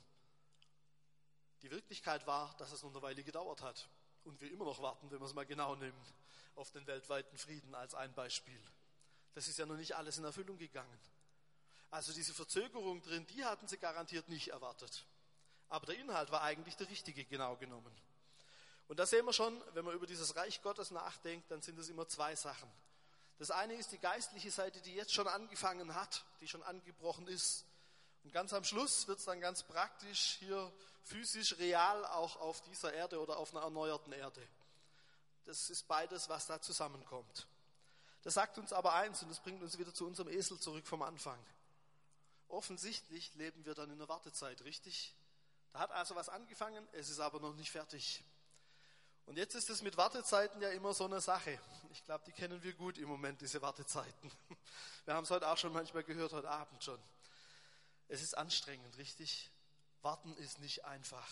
Die 1.62 1.70
Wirklichkeit 1.70 2.26
war, 2.26 2.54
dass 2.58 2.72
es 2.72 2.82
noch 2.82 2.90
eine 2.90 3.02
Weile 3.02 3.22
gedauert 3.22 3.62
hat. 3.62 3.88
Und 4.24 4.40
wir 4.40 4.50
immer 4.50 4.64
noch 4.64 4.82
warten, 4.82 5.10
wenn 5.10 5.20
wir 5.20 5.26
es 5.26 5.34
mal 5.34 5.46
genau 5.46 5.74
nehmen, 5.76 6.00
auf 6.56 6.70
den 6.70 6.86
weltweiten 6.86 7.36
Frieden 7.38 7.74
als 7.74 7.94
ein 7.94 8.12
Beispiel. 8.14 8.60
Das 9.34 9.48
ist 9.48 9.58
ja 9.58 9.66
noch 9.66 9.76
nicht 9.76 9.94
alles 9.94 10.18
in 10.18 10.24
Erfüllung 10.24 10.58
gegangen. 10.58 10.98
Also 11.90 12.12
diese 12.12 12.34
Verzögerung 12.34 13.02
drin, 13.02 13.26
die 13.28 13.44
hatten 13.44 13.68
sie 13.68 13.78
garantiert 13.78 14.28
nicht 14.28 14.48
erwartet. 14.48 15.04
Aber 15.68 15.86
der 15.86 15.96
Inhalt 15.96 16.30
war 16.30 16.42
eigentlich 16.42 16.76
der 16.76 16.88
richtige, 16.88 17.24
genau 17.24 17.56
genommen. 17.56 17.94
Und 18.88 18.98
da 18.98 19.06
sehen 19.06 19.26
wir 19.26 19.32
schon, 19.32 19.60
wenn 19.74 19.84
man 19.84 19.94
über 19.94 20.06
dieses 20.06 20.36
Reich 20.36 20.62
Gottes 20.62 20.90
nachdenkt, 20.90 21.50
dann 21.50 21.60
sind 21.60 21.78
es 21.78 21.88
immer 21.88 22.06
zwei 22.08 22.36
Sachen. 22.36 22.70
Das 23.38 23.50
eine 23.50 23.74
ist 23.74 23.92
die 23.92 23.98
geistliche 23.98 24.50
Seite, 24.50 24.80
die 24.80 24.94
jetzt 24.94 25.12
schon 25.12 25.28
angefangen 25.28 25.94
hat, 25.94 26.24
die 26.40 26.48
schon 26.48 26.62
angebrochen 26.62 27.26
ist. 27.26 27.66
Und 28.24 28.32
ganz 28.32 28.52
am 28.52 28.64
Schluss 28.64 29.06
wird 29.08 29.18
es 29.18 29.24
dann 29.24 29.40
ganz 29.40 29.62
praktisch 29.62 30.36
hier 30.38 30.72
physisch 31.06 31.56
real 31.58 32.04
auch 32.06 32.36
auf 32.36 32.60
dieser 32.62 32.92
Erde 32.92 33.20
oder 33.20 33.36
auf 33.36 33.54
einer 33.54 33.62
erneuerten 33.62 34.12
Erde. 34.12 34.46
Das 35.44 35.70
ist 35.70 35.86
beides, 35.86 36.28
was 36.28 36.46
da 36.46 36.60
zusammenkommt. 36.60 37.46
Das 38.22 38.34
sagt 38.34 38.58
uns 38.58 38.72
aber 38.72 38.94
eins 38.94 39.22
und 39.22 39.30
das 39.30 39.38
bringt 39.38 39.62
uns 39.62 39.78
wieder 39.78 39.94
zu 39.94 40.04
unserem 40.04 40.28
Esel 40.28 40.58
zurück 40.58 40.86
vom 40.86 41.02
Anfang. 41.02 41.38
Offensichtlich 42.48 43.32
leben 43.36 43.64
wir 43.64 43.74
dann 43.74 43.90
in 43.90 43.98
der 43.98 44.08
Wartezeit, 44.08 44.62
richtig? 44.62 45.14
Da 45.72 45.78
hat 45.78 45.92
also 45.92 46.16
was 46.16 46.28
angefangen, 46.28 46.86
es 46.92 47.08
ist 47.08 47.20
aber 47.20 47.38
noch 47.38 47.54
nicht 47.54 47.70
fertig. 47.70 48.24
Und 49.26 49.36
jetzt 49.36 49.54
ist 49.54 49.70
es 49.70 49.82
mit 49.82 49.96
Wartezeiten 49.96 50.60
ja 50.60 50.70
immer 50.70 50.92
so 50.94 51.04
eine 51.04 51.20
Sache. 51.20 51.58
Ich 51.90 52.04
glaube, 52.04 52.24
die 52.26 52.32
kennen 52.32 52.62
wir 52.62 52.72
gut 52.72 52.98
im 52.98 53.08
Moment, 53.08 53.40
diese 53.40 53.62
Wartezeiten. 53.62 54.32
Wir 55.04 55.14
haben 55.14 55.24
es 55.24 55.30
heute 55.30 55.48
auch 55.48 55.58
schon 55.58 55.72
manchmal 55.72 56.02
gehört, 56.02 56.32
heute 56.32 56.50
Abend 56.50 56.82
schon. 56.82 57.00
Es 58.08 58.22
ist 58.22 58.36
anstrengend, 58.36 58.96
richtig? 58.98 59.50
Warten 60.02 60.34
ist 60.36 60.58
nicht 60.60 60.84
einfach. 60.84 61.28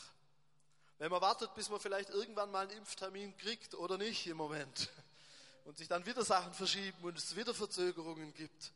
Wenn 0.99 1.11
man 1.11 1.21
wartet, 1.21 1.55
bis 1.55 1.69
man 1.69 1.81
vielleicht 1.81 2.11
irgendwann 2.11 2.51
mal 2.51 2.69
einen 2.69 2.79
Impftermin 2.79 3.37
kriegt 3.37 3.75
oder 3.75 3.99
nicht 3.99 4.27
im 4.27 4.37
Moment 4.37 4.91
und 5.65 5.77
sich 5.77 5.89
dann 5.89 6.07
wieder 6.07 6.25
Sachen 6.25 6.53
verschieben 6.55 6.99
und 7.03 7.19
es 7.19 7.37
wieder 7.37 7.55
Verzögerungen 7.55 8.33
gibt 8.35 8.73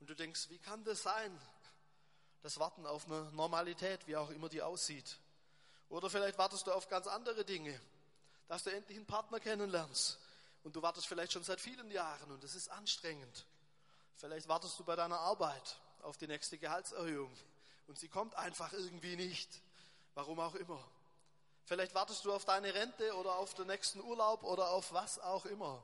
und 0.00 0.10
du 0.10 0.14
denkst, 0.14 0.48
wie 0.50 0.58
kann 0.58 0.84
das 0.84 1.02
sein? 1.02 1.40
das 2.46 2.60
Warten 2.60 2.86
auf 2.86 3.06
eine 3.06 3.24
Normalität, 3.32 4.06
wie 4.06 4.16
auch 4.16 4.30
immer 4.30 4.48
die 4.48 4.62
aussieht. 4.62 5.18
Oder 5.88 6.08
vielleicht 6.08 6.38
wartest 6.38 6.68
du 6.68 6.72
auf 6.72 6.88
ganz 6.88 7.08
andere 7.08 7.44
Dinge, 7.44 7.78
dass 8.46 8.62
du 8.62 8.70
endlich 8.70 8.96
einen 8.96 9.06
Partner 9.06 9.40
kennenlernst. 9.40 10.16
Und 10.62 10.76
du 10.76 10.80
wartest 10.80 11.08
vielleicht 11.08 11.32
schon 11.32 11.42
seit 11.42 11.60
vielen 11.60 11.90
Jahren 11.90 12.30
und 12.30 12.44
es 12.44 12.54
ist 12.54 12.68
anstrengend. 12.68 13.46
Vielleicht 14.14 14.46
wartest 14.46 14.78
du 14.78 14.84
bei 14.84 14.94
deiner 14.94 15.18
Arbeit 15.18 15.76
auf 16.02 16.18
die 16.18 16.28
nächste 16.28 16.56
Gehaltserhöhung 16.56 17.36
und 17.86 17.98
sie 17.98 18.08
kommt 18.08 18.34
einfach 18.34 18.72
irgendwie 18.72 19.16
nicht. 19.16 19.62
Warum 20.14 20.40
auch 20.40 20.54
immer. 20.54 20.82
Vielleicht 21.64 21.94
wartest 21.94 22.24
du 22.24 22.32
auf 22.32 22.44
deine 22.44 22.72
Rente 22.72 23.14
oder 23.16 23.36
auf 23.36 23.54
den 23.54 23.66
nächsten 23.66 24.00
Urlaub 24.00 24.44
oder 24.44 24.70
auf 24.70 24.92
was 24.92 25.18
auch 25.18 25.44
immer. 25.46 25.82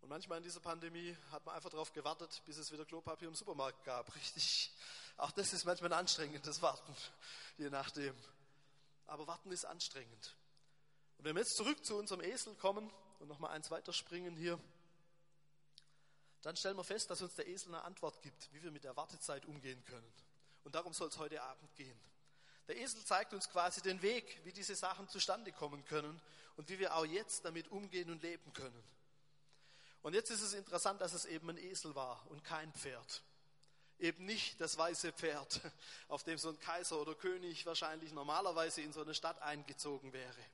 Und 0.00 0.08
manchmal 0.08 0.38
in 0.38 0.44
dieser 0.44 0.60
Pandemie 0.60 1.16
hat 1.30 1.44
man 1.44 1.54
einfach 1.54 1.70
darauf 1.70 1.92
gewartet, 1.92 2.42
bis 2.46 2.56
es 2.56 2.72
wieder 2.72 2.86
Klopapier 2.86 3.28
im 3.28 3.34
Supermarkt 3.34 3.84
gab. 3.84 4.14
Richtig. 4.16 4.72
Auch 5.16 5.30
das 5.32 5.52
ist 5.52 5.66
manchmal 5.66 5.92
ein 5.92 5.98
anstrengendes 5.98 6.62
Warten, 6.62 6.96
je 7.58 7.68
nachdem. 7.68 8.14
Aber 9.06 9.26
Warten 9.26 9.50
ist 9.52 9.66
anstrengend. 9.66 10.34
Und 11.18 11.26
wenn 11.26 11.36
wir 11.36 11.42
jetzt 11.42 11.56
zurück 11.56 11.84
zu 11.84 11.96
unserem 11.96 12.22
Esel 12.22 12.54
kommen 12.54 12.90
und 13.18 13.28
nochmal 13.28 13.50
eins 13.50 13.70
weiterspringen 13.70 14.34
hier, 14.36 14.58
dann 16.42 16.56
stellen 16.56 16.76
wir 16.76 16.84
fest, 16.84 17.10
dass 17.10 17.22
uns 17.22 17.34
der 17.34 17.48
Esel 17.48 17.74
eine 17.74 17.84
Antwort 17.84 18.22
gibt, 18.22 18.52
wie 18.52 18.62
wir 18.62 18.70
mit 18.70 18.84
der 18.84 18.96
Wartezeit 18.96 19.44
umgehen 19.46 19.84
können. 19.84 20.12
Und 20.64 20.74
darum 20.74 20.92
soll 20.92 21.08
es 21.08 21.18
heute 21.18 21.42
Abend 21.42 21.74
gehen. 21.74 21.98
Der 22.68 22.78
Esel 22.78 23.04
zeigt 23.04 23.34
uns 23.34 23.48
quasi 23.48 23.82
den 23.82 24.00
Weg, 24.00 24.40
wie 24.44 24.52
diese 24.52 24.74
Sachen 24.74 25.08
zustande 25.08 25.52
kommen 25.52 25.84
können 25.84 26.20
und 26.56 26.68
wie 26.68 26.78
wir 26.78 26.94
auch 26.94 27.04
jetzt 27.04 27.44
damit 27.44 27.68
umgehen 27.68 28.10
und 28.10 28.22
leben 28.22 28.52
können. 28.52 28.84
Und 30.02 30.14
jetzt 30.14 30.30
ist 30.30 30.40
es 30.40 30.54
interessant, 30.54 31.00
dass 31.00 31.12
es 31.12 31.24
eben 31.24 31.50
ein 31.50 31.58
Esel 31.58 31.94
war 31.94 32.24
und 32.30 32.44
kein 32.44 32.72
Pferd. 32.72 33.22
Eben 33.98 34.24
nicht 34.24 34.60
das 34.60 34.78
weiße 34.78 35.12
Pferd, 35.12 35.60
auf 36.08 36.22
dem 36.22 36.38
so 36.38 36.48
ein 36.48 36.58
Kaiser 36.58 37.00
oder 37.00 37.14
König 37.14 37.66
wahrscheinlich 37.66 38.12
normalerweise 38.12 38.80
in 38.80 38.92
so 38.92 39.02
eine 39.02 39.14
Stadt 39.14 39.42
eingezogen 39.42 40.12
wäre. 40.12 40.44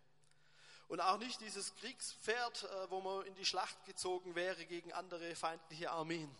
Und 0.88 1.00
auch 1.00 1.18
nicht 1.18 1.40
dieses 1.40 1.74
Kriegspferd, 1.76 2.62
äh, 2.62 2.90
wo 2.90 3.00
man 3.00 3.26
in 3.26 3.34
die 3.34 3.44
Schlacht 3.44 3.84
gezogen 3.86 4.34
wäre 4.34 4.66
gegen 4.66 4.92
andere 4.92 5.34
feindliche 5.34 5.90
Armeen, 5.90 6.34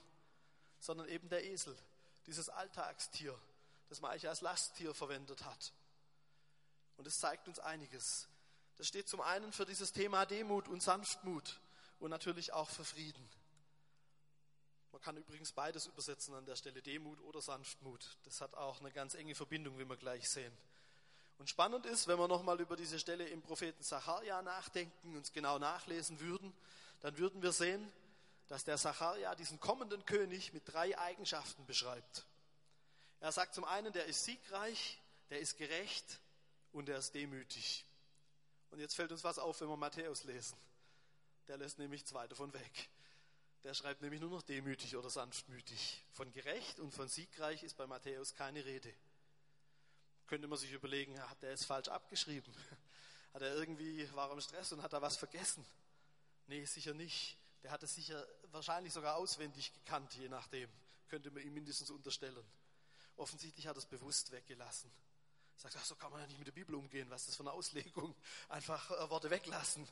sondern 0.79 1.09
eben 1.09 1.29
der 1.29 1.45
Esel, 1.45 1.77
dieses 2.27 2.49
Alltagstier, 2.49 3.37
das 3.89 4.01
man 4.01 4.13
eigentlich 4.13 4.29
als 4.29 4.41
Lasttier 4.43 4.95
verwendet 4.95 5.45
hat. 5.45 5.73
Und 6.97 7.07
es 7.07 7.19
zeigt 7.19 7.49
uns 7.49 7.59
einiges. 7.59 8.29
Das 8.77 8.87
steht 8.87 9.09
zum 9.09 9.21
einen 9.21 9.53
für 9.53 9.67
dieses 9.67 9.93
Thema 9.93 10.27
Demut 10.27 10.69
und 10.69 10.83
Sanftmut 10.83 11.61
und 11.99 12.11
natürlich 12.11 12.53
auch 12.53 12.71
für 12.71 12.85
Frieden. 12.85 13.29
Man 14.93 15.03
kann 15.03 15.17
übrigens 15.17 15.53
beides 15.53 15.87
übersetzen 15.87 16.35
an 16.35 16.47
der 16.47 16.57
Stelle, 16.57 16.81
Demut 16.83 17.21
oder 17.21 17.43
Sanftmut. 17.43 18.17
Das 18.25 18.41
hat 18.41 18.55
auch 18.55 18.81
eine 18.81 18.93
ganz 18.93 19.15
enge 19.15 19.35
Verbindung, 19.35 19.79
wie 19.79 19.85
wir 19.85 19.97
gleich 19.97 20.27
sehen. 20.29 20.57
Und 21.39 21.51
spannend 21.51 21.85
ist, 21.87 22.09
wenn 22.09 22.19
wir 22.19 22.29
nochmal 22.29 22.61
über 22.61 22.77
diese 22.77 22.99
Stelle 22.99 23.29
im 23.29 23.43
Propheten 23.43 23.83
Sacharja 23.83 24.43
nachdenken, 24.43 25.17
uns 25.17 25.33
genau 25.33 25.59
nachlesen 25.59 26.19
würden, 26.21 26.53
dann 27.01 27.19
würden 27.19 27.43
wir 27.43 27.53
sehen, 27.53 27.93
dass 28.49 28.65
der 28.65 28.79
Sacharja 28.79 29.35
diesen 29.35 29.61
kommenden 29.61 30.05
König 30.07 30.53
mit 30.53 30.63
drei 30.67 30.99
Eigenschaften 30.99 31.67
beschreibt. 31.67 32.25
Er 33.21 33.33
sagt 33.33 33.55
zum 33.55 33.65
einen, 33.65 33.93
der 33.93 34.07
ist 34.07 34.25
siegreich, 34.25 35.01
der 35.31 35.41
ist 35.41 35.59
gerecht 35.59 36.21
und 36.73 36.89
er 36.89 36.99
ist 36.99 37.15
demütig. 37.15 37.85
Und 38.71 38.79
jetzt 38.79 38.95
fällt 38.95 39.13
uns 39.13 39.25
was 39.25 39.39
auf, 39.39 39.61
wenn 39.61 39.69
wir 39.69 39.77
Matthäus 39.77 40.25
lesen. 40.25 40.57
Der 41.49 41.57
lässt 41.57 41.79
nämlich 41.79 42.05
zwei 42.07 42.27
davon 42.27 42.53
weg. 42.53 42.89
Der 43.65 43.75
schreibt 43.75 44.03
nämlich 44.03 44.21
nur 44.21 44.31
noch 44.31 44.43
demütig 44.43 44.97
oder 44.97 45.11
sanftmütig. 45.11 46.05
Von 46.13 46.33
gerecht 46.33 46.79
und 46.79 46.93
von 46.93 47.09
siegreich 47.09 47.63
ist 47.63 47.77
bei 47.77 47.87
Matthäus 47.87 48.35
keine 48.35 48.65
Rede. 48.65 48.93
Könnte 50.27 50.49
man 50.49 50.59
sich 50.59 50.73
überlegen, 50.73 51.19
hat 51.21 51.43
der 51.43 51.53
es 51.53 51.65
falsch 51.65 51.89
abgeschrieben? 51.89 52.53
Hat 53.33 53.43
er 53.43 53.55
irgendwie, 53.55 54.11
war 54.15 54.33
im 54.33 54.41
Stress 54.41 54.73
und 54.73 54.83
hat 54.83 54.95
da 54.95 55.03
was 55.03 55.19
vergessen? 55.19 55.63
Nee, 56.47 56.65
sicher 56.65 56.95
nicht. 56.95 57.37
Der 57.63 57.71
hat 57.71 57.83
es 57.83 57.95
sicher 57.95 58.27
wahrscheinlich 58.51 58.95
sogar 58.95 59.17
auswendig 59.17 59.75
gekannt, 59.75 60.15
je 60.15 60.31
nachdem. 60.31 60.71
Könnte 61.09 61.31
man 61.31 61.43
ihm 61.43 61.53
mindestens 61.53 61.91
unterstellen. 61.91 62.47
Offensichtlich 63.17 63.67
hat 63.67 63.77
er 63.77 63.81
es 63.81 63.87
bewusst 63.87 64.33
weggelassen. 64.33 64.91
Sagt, 65.57 65.77
ach, 65.79 65.85
so 65.85 65.97
kann 65.97 66.13
man 66.13 66.21
ja 66.23 66.27
nicht 66.27 66.39
mit 66.39 66.47
der 66.47 66.53
Bibel 66.53 66.75
umgehen. 66.75 67.11
Was 67.11 67.23
ist 67.23 67.29
das 67.29 67.37
für 67.37 67.43
eine 67.43 67.53
Auslegung? 67.53 68.15
Einfach 68.49 68.91
äh, 68.91 69.11
Worte 69.11 69.29
weglassen. 69.29 69.87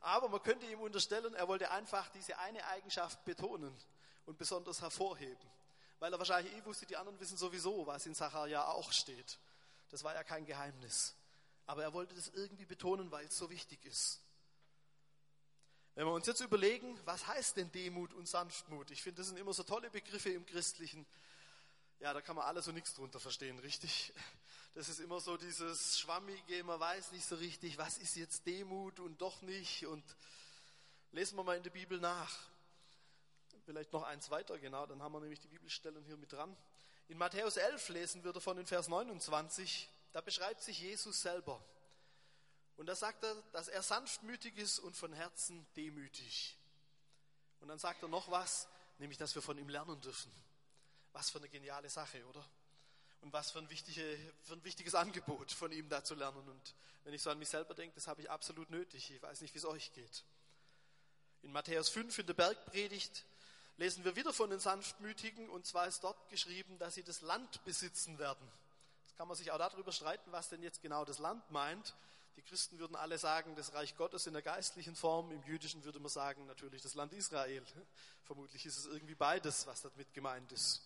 Aber 0.00 0.28
man 0.28 0.42
könnte 0.42 0.66
ihm 0.66 0.80
unterstellen, 0.80 1.34
er 1.34 1.46
wollte 1.46 1.70
einfach 1.70 2.08
diese 2.08 2.38
eine 2.38 2.66
Eigenschaft 2.66 3.22
betonen 3.24 3.76
und 4.24 4.38
besonders 4.38 4.80
hervorheben. 4.80 5.50
Weil 5.98 6.12
er 6.12 6.18
wahrscheinlich 6.18 6.54
eh 6.54 6.64
wusste, 6.64 6.86
die 6.86 6.96
anderen 6.96 7.20
wissen 7.20 7.36
sowieso, 7.36 7.86
was 7.86 8.06
in 8.06 8.14
Sacharja 8.14 8.64
auch 8.64 8.90
steht. 8.92 9.38
Das 9.90 10.04
war 10.04 10.14
ja 10.14 10.24
kein 10.24 10.46
Geheimnis. 10.46 11.14
Aber 11.66 11.82
er 11.82 11.92
wollte 11.92 12.14
das 12.14 12.28
irgendwie 12.28 12.64
betonen, 12.64 13.10
weil 13.10 13.26
es 13.26 13.36
so 13.36 13.50
wichtig 13.50 13.84
ist. 13.84 14.20
Wenn 15.94 16.06
wir 16.06 16.12
uns 16.12 16.26
jetzt 16.26 16.40
überlegen, 16.40 16.98
was 17.04 17.26
heißt 17.26 17.56
denn 17.56 17.70
Demut 17.72 18.14
und 18.14 18.28
Sanftmut? 18.28 18.90
Ich 18.90 19.02
finde, 19.02 19.18
das 19.18 19.28
sind 19.28 19.36
immer 19.36 19.52
so 19.52 19.64
tolle 19.64 19.90
Begriffe 19.90 20.30
im 20.30 20.46
Christlichen. 20.46 21.04
Ja, 21.98 22.14
da 22.14 22.22
kann 22.22 22.36
man 22.36 22.46
alles 22.46 22.66
und 22.68 22.74
nichts 22.74 22.94
drunter 22.94 23.20
verstehen, 23.20 23.58
richtig? 23.58 24.12
Das 24.74 24.88
ist 24.88 25.00
immer 25.00 25.18
so 25.18 25.36
dieses 25.36 25.98
Schwammige, 25.98 26.62
man 26.62 26.78
weiß 26.78 27.10
nicht 27.10 27.26
so 27.26 27.34
richtig, 27.34 27.76
was 27.76 27.98
ist 27.98 28.14
jetzt 28.14 28.46
Demut 28.46 29.00
und 29.00 29.20
doch 29.20 29.42
nicht. 29.42 29.84
Und 29.84 30.04
lesen 31.10 31.36
wir 31.36 31.42
mal 31.42 31.56
in 31.56 31.64
der 31.64 31.70
Bibel 31.70 31.98
nach. 31.98 32.38
Vielleicht 33.64 33.92
noch 33.92 34.04
eins 34.04 34.30
weiter, 34.30 34.58
genau, 34.58 34.86
dann 34.86 35.02
haben 35.02 35.12
wir 35.12 35.20
nämlich 35.20 35.40
die 35.40 35.48
Bibelstellen 35.48 36.04
hier 36.04 36.16
mit 36.16 36.32
dran. 36.32 36.56
In 37.10 37.18
Matthäus 37.18 37.56
11 37.56 37.88
lesen 37.88 38.22
wir 38.22 38.32
davon 38.32 38.56
in 38.56 38.66
Vers 38.66 38.86
29, 38.86 39.88
da 40.12 40.20
beschreibt 40.20 40.62
sich 40.62 40.78
Jesus 40.78 41.20
selber. 41.20 41.60
Und 42.76 42.86
da 42.86 42.94
sagt 42.94 43.24
er, 43.24 43.34
dass 43.50 43.66
er 43.66 43.82
sanftmütig 43.82 44.56
ist 44.56 44.78
und 44.78 44.96
von 44.96 45.12
Herzen 45.12 45.66
demütig. 45.74 46.56
Und 47.58 47.66
dann 47.66 47.80
sagt 47.80 48.04
er 48.04 48.08
noch 48.08 48.30
was, 48.30 48.68
nämlich, 48.98 49.18
dass 49.18 49.34
wir 49.34 49.42
von 49.42 49.58
ihm 49.58 49.68
lernen 49.68 50.00
dürfen. 50.00 50.30
Was 51.10 51.30
für 51.30 51.38
eine 51.38 51.48
geniale 51.48 51.90
Sache, 51.90 52.24
oder? 52.26 52.48
Und 53.22 53.32
was 53.32 53.50
für 53.50 53.58
ein, 53.58 53.68
wichtige, 53.70 54.16
für 54.44 54.52
ein 54.52 54.62
wichtiges 54.62 54.94
Angebot 54.94 55.50
von 55.50 55.72
ihm 55.72 55.88
da 55.88 56.04
zu 56.04 56.14
lernen. 56.14 56.48
Und 56.48 56.74
wenn 57.02 57.12
ich 57.12 57.22
so 57.22 57.30
an 57.30 57.40
mich 57.40 57.48
selber 57.48 57.74
denke, 57.74 57.96
das 57.96 58.06
habe 58.06 58.22
ich 58.22 58.30
absolut 58.30 58.70
nötig. 58.70 59.10
Ich 59.10 59.20
weiß 59.20 59.40
nicht, 59.40 59.52
wie 59.52 59.58
es 59.58 59.64
euch 59.64 59.92
geht. 59.94 60.24
In 61.42 61.50
Matthäus 61.50 61.88
5 61.88 62.20
in 62.20 62.26
der 62.28 62.34
Bergpredigt 62.34 63.24
lesen 63.80 64.04
wir 64.04 64.14
wieder 64.14 64.34
von 64.34 64.50
den 64.50 64.60
Sanftmütigen 64.60 65.48
und 65.48 65.66
zwar 65.66 65.86
ist 65.86 66.04
dort 66.04 66.28
geschrieben, 66.28 66.78
dass 66.78 66.94
sie 66.94 67.02
das 67.02 67.22
Land 67.22 67.64
besitzen 67.64 68.18
werden. 68.18 68.46
Jetzt 69.06 69.16
kann 69.16 69.26
man 69.26 69.38
sich 69.38 69.50
auch 69.50 69.58
darüber 69.58 69.90
streiten, 69.90 70.30
was 70.32 70.50
denn 70.50 70.62
jetzt 70.62 70.82
genau 70.82 71.06
das 71.06 71.18
Land 71.18 71.50
meint. 71.50 71.94
Die 72.36 72.42
Christen 72.42 72.78
würden 72.78 72.94
alle 72.94 73.16
sagen, 73.16 73.56
das 73.56 73.72
Reich 73.72 73.96
Gottes 73.96 74.26
in 74.26 74.34
der 74.34 74.42
geistlichen 74.42 74.94
Form. 74.94 75.32
Im 75.32 75.42
Jüdischen 75.44 75.82
würde 75.82 75.98
man 75.98 76.10
sagen, 76.10 76.44
natürlich 76.44 76.82
das 76.82 76.94
Land 76.94 77.14
Israel. 77.14 77.64
Vermutlich 78.24 78.66
ist 78.66 78.76
es 78.76 78.84
irgendwie 78.84 79.14
beides, 79.14 79.66
was 79.66 79.80
damit 79.80 80.12
gemeint 80.12 80.52
ist. 80.52 80.82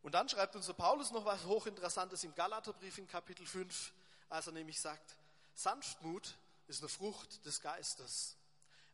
Und 0.00 0.14
dann 0.14 0.30
schreibt 0.30 0.56
unser 0.56 0.72
Paulus 0.72 1.10
noch 1.10 1.26
was 1.26 1.44
Hochinteressantes 1.44 2.24
im 2.24 2.34
Galaterbrief 2.34 2.96
in 2.96 3.06
Kapitel 3.06 3.46
5, 3.46 3.92
als 4.30 4.46
er 4.46 4.54
nämlich 4.54 4.80
sagt, 4.80 5.16
Sanftmut 5.54 6.34
ist 6.66 6.80
eine 6.80 6.88
Frucht 6.88 7.44
des 7.44 7.60
Geistes. 7.60 8.36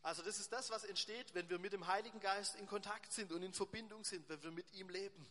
Also 0.03 0.23
das 0.23 0.39
ist 0.39 0.53
das, 0.53 0.71
was 0.71 0.85
entsteht, 0.85 1.35
wenn 1.35 1.49
wir 1.51 1.59
mit 1.59 1.73
dem 1.73 1.87
Heiligen 1.87 2.21
Geist 2.21 2.55
in 2.57 2.67
Kontakt 2.67 3.13
sind 3.13 3.33
und 3.33 3.43
in 3.43 3.53
Verbindung 3.53 4.05
sind, 4.05 4.29
wenn 4.29 4.43
wir 4.43 4.51
mit 4.51 4.73
ihm 4.73 4.89
leben. 4.89 5.27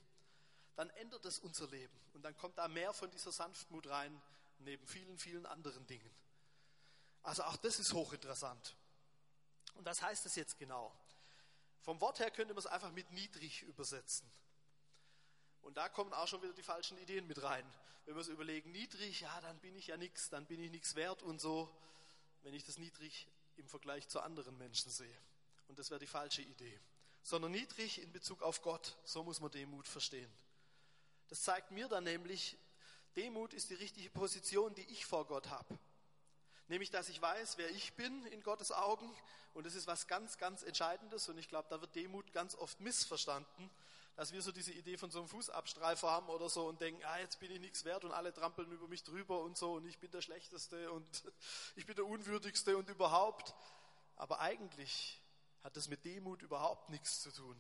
Dann 0.76 0.90
ändert 0.92 1.26
es 1.26 1.40
unser 1.40 1.68
Leben 1.68 1.98
und 2.14 2.22
dann 2.24 2.38
kommt 2.38 2.58
da 2.58 2.68
mehr 2.68 2.94
von 2.94 3.10
dieser 3.10 3.32
Sanftmut 3.32 3.88
rein, 3.88 4.22
neben 4.60 4.86
vielen, 4.86 5.18
vielen 5.18 5.46
anderen 5.46 5.86
Dingen. 5.88 6.12
Also 7.24 7.44
auch 7.44 7.58
das 7.58 7.80
ist 7.80 7.94
hochinteressant. 7.94 8.76
Und 9.76 9.86
was 9.86 10.02
heißt 10.02 10.26
das 10.26 10.36
jetzt 10.36 10.58
genau? 10.58 10.94
Vom 11.82 12.00
Wort 12.02 12.20
her 12.20 12.32
könnte 12.32 12.54
man 12.54 12.60
es 12.60 12.68
einfach 12.68 12.92
mit 12.92 13.12
niedrig 13.12 13.64
übersetzen. 13.64 14.30
Und 15.62 15.78
da 15.78 15.90
kommen 15.90 16.14
auch 16.14 16.28
schon 16.28 16.42
wieder 16.42 16.54
die 16.54 16.64
falschen 16.64 16.98
Ideen 16.98 17.28
mit 17.28 17.42
rein. 17.42 17.66
Wenn 18.06 18.16
wir 18.16 18.22
es 18.22 18.28
überlegen, 18.28 18.72
niedrig, 18.72 19.22
ja, 19.22 19.42
dann 19.42 19.60
bin 19.60 19.76
ich 19.76 19.88
ja 19.88 19.98
nichts, 19.98 20.30
dann 20.30 20.46
bin 20.46 20.62
ich 20.62 20.72
nichts 20.72 20.96
wert 20.96 21.24
und 21.24 21.40
so. 21.40 21.70
Wenn 22.44 22.54
ich 22.54 22.64
das 22.64 22.78
niedrig 22.78 23.28
im 23.58 23.68
Vergleich 23.68 24.08
zu 24.08 24.20
anderen 24.20 24.58
Menschen 24.58 24.92
sehe. 24.92 25.18
Und 25.68 25.80
das 25.80 25.90
wäre 25.90 26.00
die 26.00 26.08
falsche 26.08 26.42
Idee. 26.42 26.80
Sondern 27.24 27.52
niedrig 27.52 28.02
in 28.02 28.12
Bezug 28.12 28.42
auf 28.42 28.62
Gott. 28.62 28.98
So 29.04 29.24
muss 29.24 29.40
man 29.40 29.52
Demut 29.52 29.88
verstehen. 29.88 30.32
Das 31.28 31.44
zeigt 31.44 31.72
mir 31.72 31.88
dann 31.88 32.06
nämlich, 32.06 32.58
Demut 33.16 33.54
ist 33.54 33.70
die 33.70 33.76
richtige 33.76 34.10
Position, 34.10 34.74
die 34.76 34.90
ich 34.92 35.06
vor 35.06 35.26
Gott 35.26 35.50
habe. 35.50 35.78
Nämlich, 36.70 36.90
dass 36.90 37.10
ich 37.10 37.22
weiß, 37.22 37.58
wer 37.58 37.70
ich 37.72 37.94
bin 37.94 38.26
in 38.28 38.42
Gottes 38.44 38.72
Augen. 38.72 39.10
Und 39.54 39.66
das 39.66 39.76
ist 39.76 39.88
was 39.88 40.08
ganz, 40.08 40.38
ganz 40.38 40.64
Entscheidendes. 40.64 41.28
Und 41.28 41.38
ich 41.38 41.50
glaube, 41.50 41.68
da 41.70 41.82
wird 41.82 41.96
Demut 41.96 42.32
ganz 42.34 42.56
oft 42.56 42.80
missverstanden 42.80 43.70
dass 44.18 44.32
wir 44.32 44.42
so 44.42 44.52
diese 44.52 44.74
Idee 44.74 44.98
von 44.98 45.12
so 45.12 45.20
einem 45.20 45.28
Fußabstreifer 45.28 46.10
haben 46.10 46.28
oder 46.30 46.50
so 46.50 46.68
und 46.68 46.82
denken, 46.82 47.04
ah, 47.06 47.20
jetzt 47.20 47.40
bin 47.40 47.52
ich 47.52 47.60
nichts 47.60 47.86
wert 47.86 48.04
und 48.04 48.12
alle 48.12 48.34
trampeln 48.34 48.72
über 48.72 48.88
mich 48.88 49.04
drüber 49.04 49.42
und 49.42 49.56
so 49.56 49.74
und 49.74 49.86
ich 49.86 50.00
bin 50.00 50.10
der 50.10 50.22
Schlechteste 50.22 50.92
und 50.92 51.24
ich 51.76 51.86
bin 51.86 51.96
der 51.96 52.06
Unwürdigste 52.06 52.76
und 52.78 52.90
überhaupt. 52.90 53.54
Aber 54.16 54.40
eigentlich 54.40 55.22
hat 55.64 55.78
das 55.78 55.88
mit 55.88 56.04
Demut 56.04 56.42
überhaupt 56.42 56.90
nichts 56.90 57.22
zu 57.22 57.32
tun, 57.32 57.56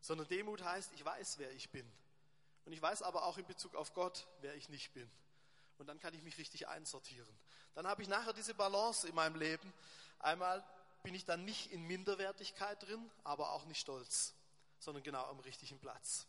sondern 0.00 0.26
Demut 0.28 0.64
heißt, 0.64 0.92
ich 0.94 1.04
weiß, 1.04 1.36
wer 1.38 1.52
ich 1.52 1.68
bin. 1.68 1.86
Und 2.64 2.72
ich 2.72 2.80
weiß 2.80 3.02
aber 3.02 3.26
auch 3.26 3.36
in 3.36 3.46
Bezug 3.46 3.74
auf 3.74 3.92
Gott, 3.92 4.26
wer 4.40 4.54
ich 4.54 4.70
nicht 4.70 4.94
bin. 4.94 5.10
Und 5.76 5.88
dann 5.88 6.00
kann 6.00 6.14
ich 6.14 6.22
mich 6.22 6.38
richtig 6.38 6.68
einsortieren. 6.68 7.38
Dann 7.74 7.86
habe 7.86 8.00
ich 8.00 8.08
nachher 8.08 8.32
diese 8.32 8.54
Balance 8.54 9.06
in 9.06 9.14
meinem 9.14 9.36
Leben. 9.36 9.74
Einmal 10.20 10.64
bin 11.02 11.14
ich 11.14 11.26
dann 11.26 11.44
nicht 11.44 11.70
in 11.70 11.82
Minderwertigkeit 11.82 12.82
drin, 12.82 13.10
aber 13.24 13.52
auch 13.52 13.66
nicht 13.66 13.80
stolz 13.80 14.37
sondern 14.78 15.02
genau 15.02 15.24
am 15.26 15.40
richtigen 15.40 15.78
Platz. 15.78 16.26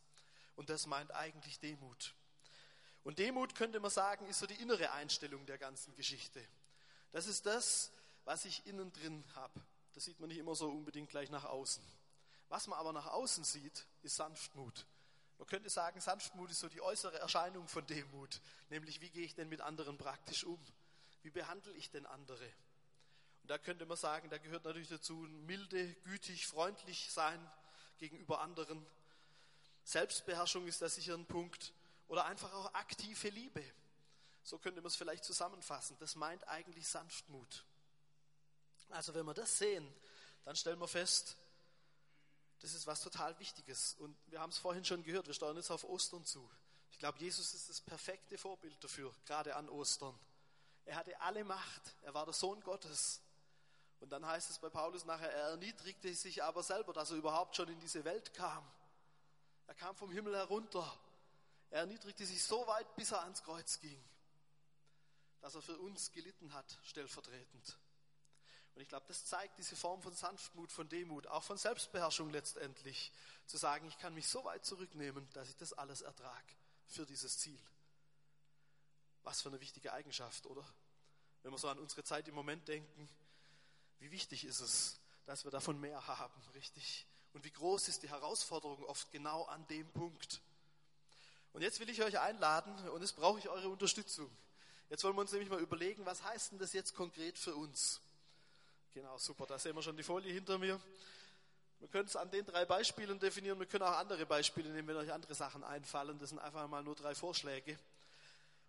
Und 0.55 0.69
das 0.69 0.87
meint 0.87 1.11
eigentlich 1.11 1.59
Demut. 1.59 2.13
Und 3.03 3.19
Demut 3.19 3.55
könnte 3.55 3.79
man 3.79 3.91
sagen, 3.91 4.25
ist 4.27 4.39
so 4.39 4.45
die 4.45 4.61
innere 4.61 4.91
Einstellung 4.91 5.45
der 5.45 5.57
ganzen 5.57 5.95
Geschichte. 5.95 6.45
Das 7.11 7.27
ist 7.27 7.45
das, 7.45 7.91
was 8.25 8.45
ich 8.45 8.65
innen 8.65 8.91
drin 8.91 9.23
habe. 9.35 9.59
Das 9.93 10.05
sieht 10.05 10.19
man 10.19 10.29
nicht 10.29 10.37
immer 10.37 10.55
so 10.55 10.69
unbedingt 10.69 11.09
gleich 11.09 11.29
nach 11.29 11.45
außen. 11.45 11.83
Was 12.49 12.67
man 12.67 12.77
aber 12.77 12.93
nach 12.93 13.07
außen 13.07 13.43
sieht, 13.43 13.85
ist 14.01 14.15
Sanftmut. 14.15 14.85
Man 15.37 15.47
könnte 15.47 15.69
sagen, 15.69 16.01
Sanftmut 16.01 16.51
ist 16.51 16.59
so 16.59 16.67
die 16.67 16.81
äußere 16.81 17.17
Erscheinung 17.19 17.67
von 17.67 17.85
Demut. 17.87 18.41
Nämlich, 18.69 18.99
wie 19.01 19.09
gehe 19.09 19.23
ich 19.23 19.35
denn 19.35 19.49
mit 19.49 19.61
anderen 19.61 19.97
praktisch 19.97 20.43
um? 20.43 20.59
Wie 21.21 21.29
behandle 21.29 21.73
ich 21.73 21.89
denn 21.91 22.05
andere? 22.05 22.45
Und 23.41 23.49
da 23.49 23.57
könnte 23.57 23.85
man 23.85 23.97
sagen, 23.97 24.29
da 24.29 24.37
gehört 24.37 24.65
natürlich 24.65 24.89
dazu 24.89 25.13
milde, 25.13 25.93
gütig, 26.03 26.47
freundlich 26.47 27.11
sein 27.11 27.39
gegenüber 27.99 28.41
anderen. 28.41 28.85
Selbstbeherrschung 29.83 30.67
ist 30.67 30.81
da 30.81 30.89
sicher 30.89 31.13
ein 31.13 31.25
Punkt. 31.25 31.73
Oder 32.07 32.25
einfach 32.25 32.51
auch 32.53 32.73
aktive 32.73 33.29
Liebe. 33.29 33.63
So 34.43 34.57
könnte 34.57 34.81
man 34.81 34.87
es 34.87 34.95
vielleicht 34.95 35.23
zusammenfassen. 35.23 35.95
Das 35.99 36.15
meint 36.15 36.47
eigentlich 36.47 36.87
Sanftmut. 36.87 37.65
Also 38.89 39.13
wenn 39.13 39.25
wir 39.25 39.35
das 39.35 39.59
sehen, 39.59 39.87
dann 40.45 40.55
stellen 40.55 40.79
wir 40.79 40.87
fest, 40.87 41.37
das 42.59 42.73
ist 42.73 42.87
was 42.87 43.01
total 43.01 43.37
Wichtiges. 43.39 43.95
Und 43.99 44.17
wir 44.27 44.39
haben 44.39 44.49
es 44.49 44.57
vorhin 44.57 44.83
schon 44.83 45.03
gehört, 45.03 45.27
wir 45.27 45.33
steuern 45.33 45.57
jetzt 45.57 45.69
auf 45.69 45.83
Ostern 45.83 46.25
zu. 46.25 46.49
Ich 46.91 46.97
glaube, 46.97 47.19
Jesus 47.19 47.53
ist 47.53 47.69
das 47.69 47.79
perfekte 47.79 48.37
Vorbild 48.37 48.83
dafür, 48.83 49.13
gerade 49.25 49.55
an 49.55 49.69
Ostern. 49.69 50.17
Er 50.85 50.95
hatte 50.95 51.19
alle 51.21 51.43
Macht, 51.43 51.95
er 52.01 52.13
war 52.13 52.25
der 52.25 52.33
Sohn 52.33 52.61
Gottes. 52.61 53.21
Und 53.99 54.09
dann 54.09 54.25
heißt 54.25 54.49
es 54.49 54.59
bei 54.59 54.69
Paulus 54.69 55.05
nachher, 55.05 55.31
er 55.31 55.49
erniedrigte 55.49 56.13
sich 56.13 56.41
aber 56.43 56.63
selber, 56.63 56.93
dass 56.93 57.11
er 57.11 57.17
überhaupt 57.17 57.55
schon 57.55 57.67
in 57.67 57.79
diese 57.79 58.03
Welt 58.05 58.33
kam. 58.33 58.65
Er 59.67 59.75
kam 59.75 59.95
vom 59.95 60.11
Himmel 60.11 60.35
herunter. 60.35 60.99
Er 61.69 61.81
erniedrigte 61.81 62.25
sich 62.25 62.43
so 62.43 62.65
weit, 62.67 62.95
bis 62.95 63.11
er 63.11 63.21
ans 63.21 63.43
Kreuz 63.43 63.79
ging, 63.79 64.01
dass 65.41 65.55
er 65.55 65.61
für 65.61 65.77
uns 65.77 66.11
gelitten 66.11 66.53
hat, 66.53 66.79
stellvertretend. 66.83 67.77
Und 68.73 68.81
ich 68.81 68.89
glaube, 68.89 69.05
das 69.07 69.25
zeigt 69.25 69.57
diese 69.57 69.75
Form 69.75 70.01
von 70.01 70.13
Sanftmut, 70.13 70.71
von 70.71 70.87
Demut, 70.87 71.27
auch 71.27 71.43
von 71.43 71.57
Selbstbeherrschung 71.57 72.29
letztendlich, 72.29 73.11
zu 73.45 73.57
sagen, 73.57 73.87
ich 73.87 73.97
kann 73.97 74.13
mich 74.13 74.27
so 74.27 74.43
weit 74.45 74.65
zurücknehmen, 74.65 75.27
dass 75.33 75.49
ich 75.49 75.57
das 75.57 75.73
alles 75.73 76.01
ertrage 76.01 76.55
für 76.87 77.05
dieses 77.05 77.37
Ziel. 77.39 77.59
Was 79.23 79.41
für 79.41 79.49
eine 79.49 79.59
wichtige 79.59 79.91
Eigenschaft, 79.91 80.45
oder? 80.45 80.65
Wenn 81.43 81.51
wir 81.51 81.57
so 81.57 81.67
an 81.67 81.77
unsere 81.77 82.03
Zeit 82.03 82.27
im 82.27 82.35
Moment 82.35 82.67
denken, 82.67 83.09
wie 83.99 84.11
wichtig 84.11 84.45
ist 84.45 84.59
es, 84.59 84.99
dass 85.25 85.43
wir 85.43 85.51
davon 85.51 85.79
mehr 85.79 86.07
haben, 86.07 86.41
richtig? 86.55 87.05
Und 87.33 87.43
wie 87.43 87.51
groß 87.51 87.87
ist 87.87 88.03
die 88.03 88.09
Herausforderung 88.09 88.83
oft 88.85 89.11
genau 89.11 89.43
an 89.43 89.65
dem 89.67 89.87
Punkt? 89.91 90.41
Und 91.53 91.61
jetzt 91.61 91.79
will 91.79 91.89
ich 91.89 92.01
euch 92.01 92.19
einladen 92.19 92.73
und 92.89 93.01
jetzt 93.01 93.15
brauche 93.15 93.39
ich 93.39 93.49
eure 93.49 93.69
Unterstützung. 93.69 94.29
Jetzt 94.89 95.03
wollen 95.03 95.15
wir 95.15 95.21
uns 95.21 95.31
nämlich 95.31 95.49
mal 95.49 95.59
überlegen, 95.59 96.05
was 96.05 96.23
heißt 96.23 96.51
denn 96.51 96.59
das 96.59 96.73
jetzt 96.73 96.95
konkret 96.95 97.37
für 97.37 97.55
uns? 97.55 98.01
Genau, 98.93 99.17
super, 99.17 99.45
da 99.45 99.59
sehen 99.59 99.75
wir 99.75 99.83
schon 99.83 99.97
die 99.97 100.03
Folie 100.03 100.33
hinter 100.33 100.57
mir. 100.57 100.79
Wir 101.79 101.87
können 101.87 102.07
es 102.07 102.15
an 102.15 102.29
den 102.31 102.45
drei 102.45 102.65
Beispielen 102.65 103.19
definieren, 103.19 103.59
wir 103.59 103.67
können 103.67 103.83
auch 103.83 103.97
andere 103.97 104.25
Beispiele 104.25 104.69
nehmen, 104.69 104.87
wenn 104.87 104.97
euch 104.97 105.13
andere 105.13 105.35
Sachen 105.35 105.63
einfallen. 105.63 106.17
Das 106.19 106.29
sind 106.29 106.39
einfach 106.39 106.67
mal 106.67 106.83
nur 106.83 106.95
drei 106.95 107.15
Vorschläge. 107.15 107.77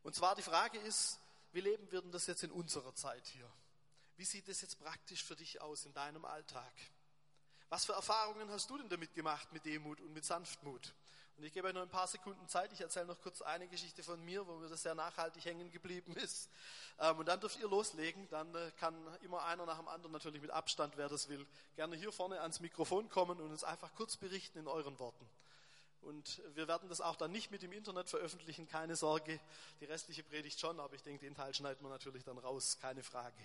Und 0.02 0.14
zwar 0.14 0.36
die 0.36 0.42
Frage 0.42 0.78
ist, 0.78 1.18
wie 1.52 1.60
leben 1.60 1.90
wir 1.90 2.02
denn 2.02 2.12
das 2.12 2.26
jetzt 2.26 2.44
in 2.44 2.52
unserer 2.52 2.94
Zeit 2.94 3.26
hier? 3.26 3.50
Wie 4.20 4.26
sieht 4.26 4.50
es 4.50 4.60
jetzt 4.60 4.78
praktisch 4.78 5.24
für 5.24 5.34
dich 5.34 5.62
aus 5.62 5.86
in 5.86 5.94
deinem 5.94 6.26
Alltag? 6.26 6.70
Was 7.70 7.86
für 7.86 7.94
Erfahrungen 7.94 8.50
hast 8.50 8.68
du 8.68 8.76
denn 8.76 8.90
damit 8.90 9.14
gemacht 9.14 9.50
mit 9.50 9.64
Demut 9.64 9.98
und 10.02 10.12
mit 10.12 10.26
Sanftmut? 10.26 10.92
Und 11.38 11.44
ich 11.44 11.54
gebe 11.54 11.68
euch 11.68 11.72
noch 11.72 11.80
ein 11.80 11.88
paar 11.88 12.06
Sekunden 12.06 12.46
Zeit. 12.46 12.70
Ich 12.74 12.82
erzähle 12.82 13.06
noch 13.06 13.18
kurz 13.22 13.40
eine 13.40 13.66
Geschichte 13.66 14.02
von 14.02 14.22
mir, 14.22 14.46
wo 14.46 14.56
mir 14.56 14.68
das 14.68 14.82
sehr 14.82 14.94
nachhaltig 14.94 15.46
hängen 15.46 15.70
geblieben 15.70 16.14
ist. 16.18 16.50
Ähm, 16.98 17.16
und 17.16 17.28
dann 17.28 17.40
dürft 17.40 17.58
ihr 17.60 17.68
loslegen. 17.68 18.28
Dann 18.28 18.54
äh, 18.54 18.70
kann 18.72 18.94
immer 19.22 19.42
einer 19.46 19.64
nach 19.64 19.78
dem 19.78 19.88
anderen, 19.88 20.12
natürlich 20.12 20.42
mit 20.42 20.50
Abstand, 20.50 20.98
wer 20.98 21.08
das 21.08 21.30
will, 21.30 21.46
gerne 21.76 21.96
hier 21.96 22.12
vorne 22.12 22.42
ans 22.42 22.60
Mikrofon 22.60 23.08
kommen 23.08 23.40
und 23.40 23.50
uns 23.50 23.64
einfach 23.64 23.94
kurz 23.94 24.18
berichten 24.18 24.58
in 24.58 24.68
euren 24.68 24.98
Worten. 24.98 25.26
Und 26.02 26.42
wir 26.56 26.68
werden 26.68 26.90
das 26.90 27.00
auch 27.00 27.16
dann 27.16 27.32
nicht 27.32 27.50
mit 27.50 27.62
im 27.62 27.72
Internet 27.72 28.10
veröffentlichen, 28.10 28.68
keine 28.68 28.96
Sorge. 28.96 29.40
Die 29.80 29.86
restliche 29.86 30.24
Predigt 30.24 30.60
schon, 30.60 30.78
aber 30.78 30.94
ich 30.94 31.02
denke, 31.02 31.24
den 31.24 31.34
Teil 31.34 31.54
schneiden 31.54 31.82
wir 31.82 31.88
natürlich 31.88 32.22
dann 32.22 32.36
raus, 32.36 32.76
keine 32.82 33.02
Frage. 33.02 33.42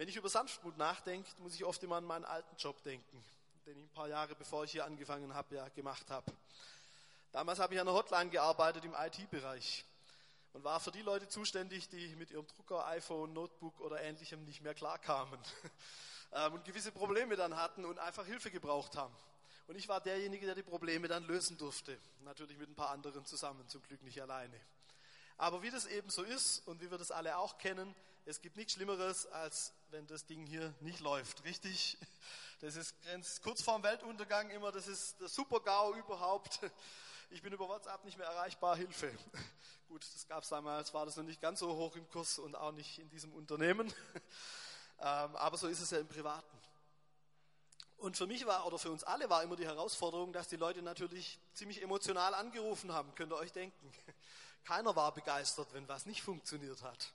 Wenn 0.00 0.08
ich 0.08 0.16
über 0.16 0.30
Sanftmut 0.30 0.78
nachdenke, 0.78 1.30
muss 1.40 1.54
ich 1.54 1.62
oft 1.62 1.82
immer 1.82 1.96
an 1.96 2.06
meinen 2.06 2.24
alten 2.24 2.56
Job 2.56 2.82
denken, 2.84 3.22
den 3.66 3.76
ich 3.76 3.84
ein 3.84 3.90
paar 3.90 4.08
Jahre 4.08 4.34
bevor 4.34 4.64
ich 4.64 4.72
hier 4.72 4.86
angefangen 4.86 5.34
habe, 5.34 5.56
ja 5.56 5.68
gemacht 5.68 6.08
habe. 6.08 6.32
Damals 7.32 7.58
habe 7.58 7.74
ich 7.74 7.80
an 7.82 7.86
einer 7.86 7.94
Hotline 7.94 8.30
gearbeitet 8.30 8.82
im 8.86 8.94
IT-Bereich 8.94 9.84
und 10.54 10.64
war 10.64 10.80
für 10.80 10.90
die 10.90 11.02
Leute 11.02 11.28
zuständig, 11.28 11.90
die 11.90 12.16
mit 12.16 12.30
ihrem 12.30 12.46
Drucker, 12.46 12.86
iPhone, 12.86 13.34
Notebook 13.34 13.78
oder 13.82 14.00
ähnlichem 14.00 14.42
nicht 14.46 14.62
mehr 14.62 14.72
klarkamen 14.72 15.38
ähm, 16.32 16.54
und 16.54 16.64
gewisse 16.64 16.92
Probleme 16.92 17.36
dann 17.36 17.54
hatten 17.54 17.84
und 17.84 17.98
einfach 17.98 18.24
Hilfe 18.24 18.50
gebraucht 18.50 18.96
haben. 18.96 19.14
Und 19.66 19.76
ich 19.76 19.86
war 19.86 20.00
derjenige, 20.00 20.46
der 20.46 20.54
die 20.54 20.62
Probleme 20.62 21.08
dann 21.08 21.26
lösen 21.26 21.58
durfte. 21.58 21.98
Natürlich 22.20 22.56
mit 22.56 22.70
ein 22.70 22.74
paar 22.74 22.88
anderen 22.88 23.26
zusammen, 23.26 23.68
zum 23.68 23.82
Glück 23.82 24.02
nicht 24.02 24.22
alleine. 24.22 24.58
Aber 25.36 25.60
wie 25.60 25.70
das 25.70 25.84
eben 25.84 26.08
so 26.08 26.22
ist 26.22 26.66
und 26.66 26.80
wie 26.80 26.90
wir 26.90 26.96
das 26.96 27.10
alle 27.10 27.36
auch 27.36 27.58
kennen, 27.58 27.94
es 28.24 28.40
gibt 28.40 28.56
nichts 28.56 28.74
Schlimmeres, 28.74 29.26
als 29.26 29.72
wenn 29.90 30.06
das 30.06 30.26
Ding 30.26 30.46
hier 30.46 30.74
nicht 30.80 31.00
läuft, 31.00 31.44
richtig? 31.44 31.98
Das 32.60 32.76
ist 32.76 32.94
kurz 33.42 33.62
vorm 33.62 33.82
Weltuntergang 33.82 34.50
immer, 34.50 34.70
das 34.70 34.86
ist 34.86 35.20
der 35.20 35.28
Super-GAU 35.28 35.94
überhaupt. 35.94 36.60
Ich 37.30 37.42
bin 37.42 37.52
über 37.52 37.68
WhatsApp 37.68 38.04
nicht 38.04 38.18
mehr 38.18 38.26
erreichbar, 38.26 38.76
Hilfe. 38.76 39.16
Gut, 39.88 40.04
das 40.14 40.26
gab 40.26 40.42
es 40.42 40.48
damals, 40.48 40.92
war 40.92 41.06
das 41.06 41.16
noch 41.16 41.24
nicht 41.24 41.40
ganz 41.40 41.60
so 41.60 41.74
hoch 41.74 41.96
im 41.96 42.08
Kurs 42.08 42.38
und 42.38 42.54
auch 42.54 42.72
nicht 42.72 42.98
in 42.98 43.08
diesem 43.08 43.32
Unternehmen. 43.32 43.92
Ähm, 45.02 45.34
aber 45.36 45.56
so 45.56 45.66
ist 45.66 45.80
es 45.80 45.90
ja 45.90 45.98
im 45.98 46.08
Privaten. 46.08 46.58
Und 47.96 48.18
für 48.18 48.26
mich 48.26 48.44
war, 48.44 48.66
oder 48.66 48.78
für 48.78 48.90
uns 48.90 49.02
alle 49.02 49.30
war 49.30 49.42
immer 49.42 49.56
die 49.56 49.64
Herausforderung, 49.64 50.32
dass 50.32 50.48
die 50.48 50.56
Leute 50.56 50.82
natürlich 50.82 51.38
ziemlich 51.54 51.80
emotional 51.82 52.34
angerufen 52.34 52.92
haben, 52.92 53.14
könnt 53.14 53.32
ihr 53.32 53.36
euch 53.36 53.52
denken. 53.52 53.92
Keiner 54.64 54.94
war 54.96 55.14
begeistert, 55.14 55.72
wenn 55.72 55.88
was 55.88 56.04
nicht 56.04 56.22
funktioniert 56.22 56.82
hat. 56.82 57.14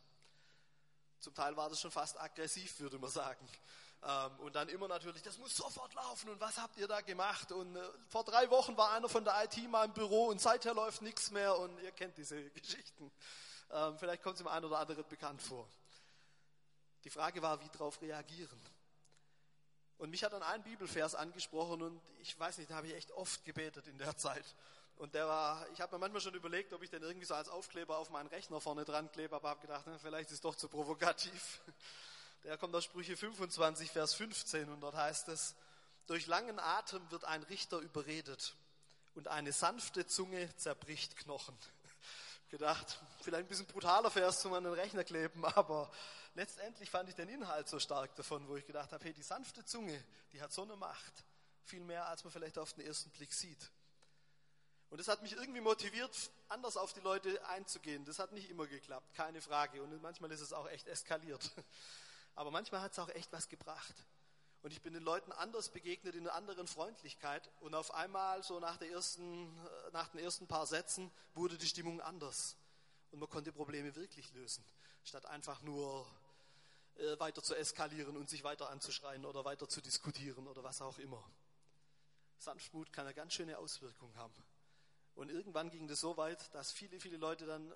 Zum 1.26 1.34
Teil 1.34 1.58
war 1.58 1.70
das 1.70 1.82
schon 1.82 1.90
fast 1.90 2.22
aggressiv, 2.22 2.80
würde 2.80 3.00
man 3.00 3.10
sagen. 3.10 3.50
Ähm, 4.04 4.40
und 4.42 4.56
dann 4.56 4.70
immer 4.70 4.88
natürlich, 4.88 5.24
das 5.24 5.40
muss 5.40 5.56
sofort 5.56 5.92
laufen 5.96 6.30
und 6.30 6.40
was 6.40 6.60
habt 6.60 6.78
ihr 6.78 6.88
da 6.88 7.02
gemacht? 7.02 7.52
Und 7.52 7.76
äh, 7.76 7.82
vor 8.10 8.24
drei 8.24 8.48
Wochen 8.52 8.78
war 8.78 8.92
einer 8.92 9.10
von 9.10 9.26
der 9.26 9.44
IT 9.44 9.58
mal 9.72 9.86
im 9.86 9.94
Büro 9.94 10.28
und 10.28 10.40
seither 10.40 10.76
läuft 10.76 11.02
nichts 11.02 11.32
mehr 11.32 11.58
und 11.58 11.80
ihr 11.80 11.92
kennt 11.94 12.16
diese 12.20 12.48
Geschichten. 12.52 13.12
Ähm, 13.72 13.98
vielleicht 13.98 14.22
kommt 14.22 14.36
es 14.36 14.44
dem 14.44 14.48
einen 14.48 14.66
oder 14.66 14.78
anderen 14.78 15.04
bekannt 15.10 15.42
vor. 15.42 15.68
Die 17.06 17.10
Frage 17.10 17.42
war, 17.42 17.60
wie 17.60 17.70
darauf 17.70 18.00
reagieren. 18.04 18.62
Und 19.98 20.12
mich 20.12 20.24
hat 20.24 20.34
dann 20.34 20.44
ein 20.44 20.62
Bibelvers 20.62 21.16
angesprochen 21.16 21.82
und 21.82 22.00
ich 22.20 22.40
weiß 22.40 22.60
nicht, 22.60 22.70
da 22.70 22.76
habe 22.76 22.86
ich 22.86 22.94
echt 22.94 23.12
oft 23.14 23.44
gebetet 23.46 23.88
in 23.88 23.98
der 23.98 24.16
Zeit. 24.16 24.46
Und 24.98 25.14
der 25.14 25.28
war, 25.28 25.68
ich 25.74 25.82
habe 25.82 25.94
mir 25.96 26.00
manchmal 26.00 26.22
schon 26.22 26.36
überlegt, 26.36 26.72
ob 26.72 26.82
ich 26.82 26.90
den 26.90 27.04
irgendwie 27.04 27.26
so 27.26 27.36
als 27.36 27.50
Aufkleber 27.50 27.98
auf 27.98 28.10
meinen 28.10 28.28
Rechner 28.28 28.62
vorne 28.62 28.86
dran 28.86 29.12
klebe, 29.12 29.36
aber 29.36 29.50
habe 29.50 29.62
gedacht, 29.62 29.84
na, 29.88 29.98
vielleicht 29.98 30.30
ist 30.30 30.36
es 30.36 30.42
doch 30.42 30.56
zu 30.56 30.70
provokativ. 30.70 31.62
Der 32.44 32.58
kommt 32.58 32.76
aus 32.76 32.84
Sprüche 32.84 33.18
25, 33.18 33.92
Vers 33.92 34.14
15 34.14 34.70
und 34.70 34.80
dort 34.80 34.96
heißt 34.96 35.28
es, 35.30 35.56
durch 36.06 36.28
langen 36.28 36.60
Atem 36.60 37.10
wird 37.12 37.26
ein 37.26 37.44
Richter 37.44 37.80
überredet 37.80 38.56
und 39.16 39.28
eine 39.28 39.52
sanfte 39.52 40.06
Zunge 40.06 40.56
zerbricht 40.56 41.18
Knochen. 41.18 41.58
Gedacht, 42.50 43.02
vielleicht 43.22 43.46
ein 43.46 43.48
bisschen 43.48 43.66
brutaler 43.66 44.12
Vers 44.12 44.42
zum 44.42 44.54
an 44.54 44.64
den 44.64 44.74
Rechner 44.74 45.04
kleben, 45.04 45.44
aber 45.56 45.92
letztendlich 46.36 46.90
fand 46.90 47.10
ich 47.10 47.16
den 47.16 47.28
Inhalt 47.28 47.68
so 47.68 47.80
stark 47.80 48.16
davon, 48.16 48.48
wo 48.48 48.56
ich 48.56 48.66
gedacht 48.66 48.94
habe, 48.94 49.04
hey, 49.04 49.14
die 49.14 49.24
sanfte 49.24 49.66
Zunge, 49.66 50.02
die 50.32 50.42
hat 50.42 50.54
so 50.54 50.62
eine 50.62 50.76
Macht, 50.78 51.26
viel 51.64 51.82
mehr 51.82 52.08
als 52.08 52.24
man 52.24 52.32
vielleicht 52.32 52.58
auf 52.60 52.74
den 52.74 52.86
ersten 52.86 53.10
Blick 53.10 53.34
sieht. 53.34 53.72
Und 54.96 55.00
das 55.00 55.10
hat 55.10 55.22
mich 55.22 55.34
irgendwie 55.34 55.60
motiviert, 55.60 56.32
anders 56.48 56.78
auf 56.78 56.94
die 56.94 57.02
Leute 57.02 57.46
einzugehen. 57.50 58.06
Das 58.06 58.18
hat 58.18 58.32
nicht 58.32 58.50
immer 58.50 58.66
geklappt, 58.66 59.14
keine 59.14 59.42
Frage. 59.42 59.84
Und 59.84 60.02
manchmal 60.02 60.32
ist 60.32 60.40
es 60.40 60.54
auch 60.54 60.70
echt 60.70 60.88
eskaliert. 60.88 61.52
Aber 62.36 62.50
manchmal 62.50 62.80
hat 62.80 62.94
es 62.94 63.00
auch 63.00 63.10
echt 63.10 63.30
was 63.34 63.50
gebracht. 63.50 63.94
Und 64.62 64.72
ich 64.72 64.82
bin 64.82 64.94
den 64.94 65.04
Leuten 65.04 65.34
anders 65.34 65.68
begegnet, 65.68 66.16
in 66.16 66.22
einer 66.22 66.34
anderen 66.34 66.66
Freundlichkeit. 66.66 67.52
Und 67.60 67.76
auf 67.76 67.94
einmal, 67.94 68.42
so 68.42 68.62
nach, 68.62 68.82
ersten, 68.82 69.50
äh, 69.58 69.92
nach 69.92 70.08
den 70.08 70.22
ersten 70.22 70.48
paar 70.48 70.66
Sätzen, 70.66 71.12
wurde 71.34 71.58
die 71.58 71.68
Stimmung 71.68 72.00
anders. 72.00 72.56
Und 73.12 73.20
man 73.20 73.28
konnte 73.28 73.52
Probleme 73.52 73.98
wirklich 73.98 74.32
lösen, 74.32 74.64
statt 75.04 75.26
einfach 75.26 75.62
nur 75.62 76.08
äh, 76.96 77.20
weiter 77.20 77.44
zu 77.44 77.54
eskalieren 77.54 78.16
und 78.16 78.30
sich 78.30 78.46
weiter 78.46 78.70
anzuschreien 78.70 79.26
oder 79.26 79.44
weiter 79.44 79.68
zu 79.68 79.82
diskutieren 79.82 80.48
oder 80.48 80.64
was 80.64 80.82
auch 80.82 81.00
immer. 81.00 81.22
Sanftmut 82.38 82.94
kann 82.94 83.08
eine 83.08 83.14
ganz 83.14 83.34
schöne 83.34 83.58
Auswirkung 83.58 84.16
haben. 84.16 84.55
Und 85.16 85.32
irgendwann 85.32 85.70
ging 85.70 85.88
das 85.88 86.02
so 86.02 86.18
weit, 86.18 86.54
dass 86.54 86.72
viele, 86.72 87.00
viele 87.00 87.18
Leute 87.18 87.46
dann 87.46 87.74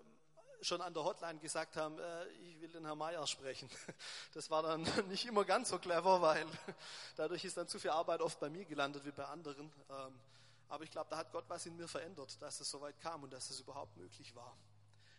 schon 0.61 0.81
an 0.81 0.93
der 0.93 1.03
Hotline 1.03 1.39
gesagt 1.39 1.77
haben, 1.77 1.97
äh, 1.99 2.27
ich 2.27 2.59
will 2.59 2.69
den 2.69 2.85
Herrn 2.85 2.97
Meier 2.97 3.25
sprechen. 3.27 3.69
Das 4.33 4.49
war 4.49 4.61
dann 4.61 4.81
nicht 5.09 5.25
immer 5.25 5.45
ganz 5.45 5.69
so 5.69 5.79
clever, 5.79 6.21
weil 6.21 6.45
dadurch 7.15 7.45
ist 7.45 7.57
dann 7.57 7.67
zu 7.67 7.79
viel 7.79 7.91
Arbeit 7.91 8.21
oft 8.21 8.39
bei 8.39 8.49
mir 8.49 8.65
gelandet 8.65 9.05
wie 9.05 9.11
bei 9.11 9.25
anderen. 9.25 9.71
Ähm, 9.89 10.19
aber 10.67 10.83
ich 10.83 10.91
glaube, 10.91 11.09
da 11.09 11.17
hat 11.17 11.31
Gott 11.31 11.45
was 11.47 11.65
in 11.65 11.75
mir 11.75 11.87
verändert, 11.87 12.39
dass 12.41 12.59
es 12.59 12.69
so 12.69 12.81
weit 12.81 12.99
kam 12.99 13.23
und 13.23 13.33
dass 13.33 13.49
es 13.49 13.59
überhaupt 13.59 13.97
möglich 13.97 14.35
war. 14.35 14.55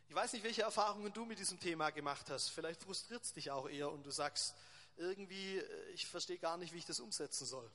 Ich 0.09 0.15
weiß 0.15 0.33
nicht, 0.33 0.45
welche 0.45 0.63
Erfahrungen 0.63 1.13
du 1.13 1.25
mit 1.25 1.39
diesem 1.39 1.59
Thema 1.59 1.91
gemacht 1.91 2.31
hast. 2.31 2.51
Vielleicht 2.51 2.83
frustriert 2.83 3.23
es 3.23 3.33
dich 3.33 3.51
auch 3.51 3.69
eher 3.69 3.91
und 3.91 4.05
du 4.05 4.11
sagst, 4.11 4.55
irgendwie, 4.97 5.57
äh, 5.57 5.91
ich 5.95 6.07
verstehe 6.07 6.39
gar 6.39 6.57
nicht, 6.57 6.73
wie 6.73 6.79
ich 6.79 6.87
das 6.87 7.01
umsetzen 7.01 7.47
soll. 7.47 7.69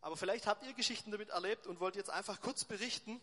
Aber 0.00 0.16
vielleicht 0.16 0.46
habt 0.46 0.64
ihr 0.64 0.72
Geschichten 0.74 1.10
damit 1.10 1.30
erlebt 1.30 1.66
und 1.66 1.80
wollt 1.80 1.96
jetzt 1.96 2.10
einfach 2.10 2.40
kurz 2.40 2.64
berichten 2.64 3.20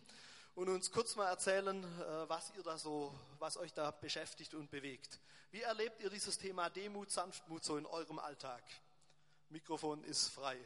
und 0.54 0.68
uns 0.68 0.90
kurz 0.90 1.16
mal 1.16 1.28
erzählen, 1.28 1.82
äh, 1.82 2.28
was 2.28 2.52
ihr 2.56 2.62
da 2.62 2.78
so, 2.78 3.12
was 3.38 3.56
euch 3.56 3.72
da 3.72 3.90
beschäftigt 3.90 4.54
und 4.54 4.70
bewegt. 4.70 5.20
Wie 5.50 5.62
erlebt 5.62 6.00
ihr 6.00 6.10
dieses 6.10 6.38
Thema 6.38 6.70
Demut, 6.70 7.10
Sanftmut 7.10 7.64
so 7.64 7.76
in 7.76 7.86
eurem 7.86 8.18
Alltag? 8.18 8.62
Mikrofon 9.50 10.02
ist 10.04 10.28
frei. 10.28 10.58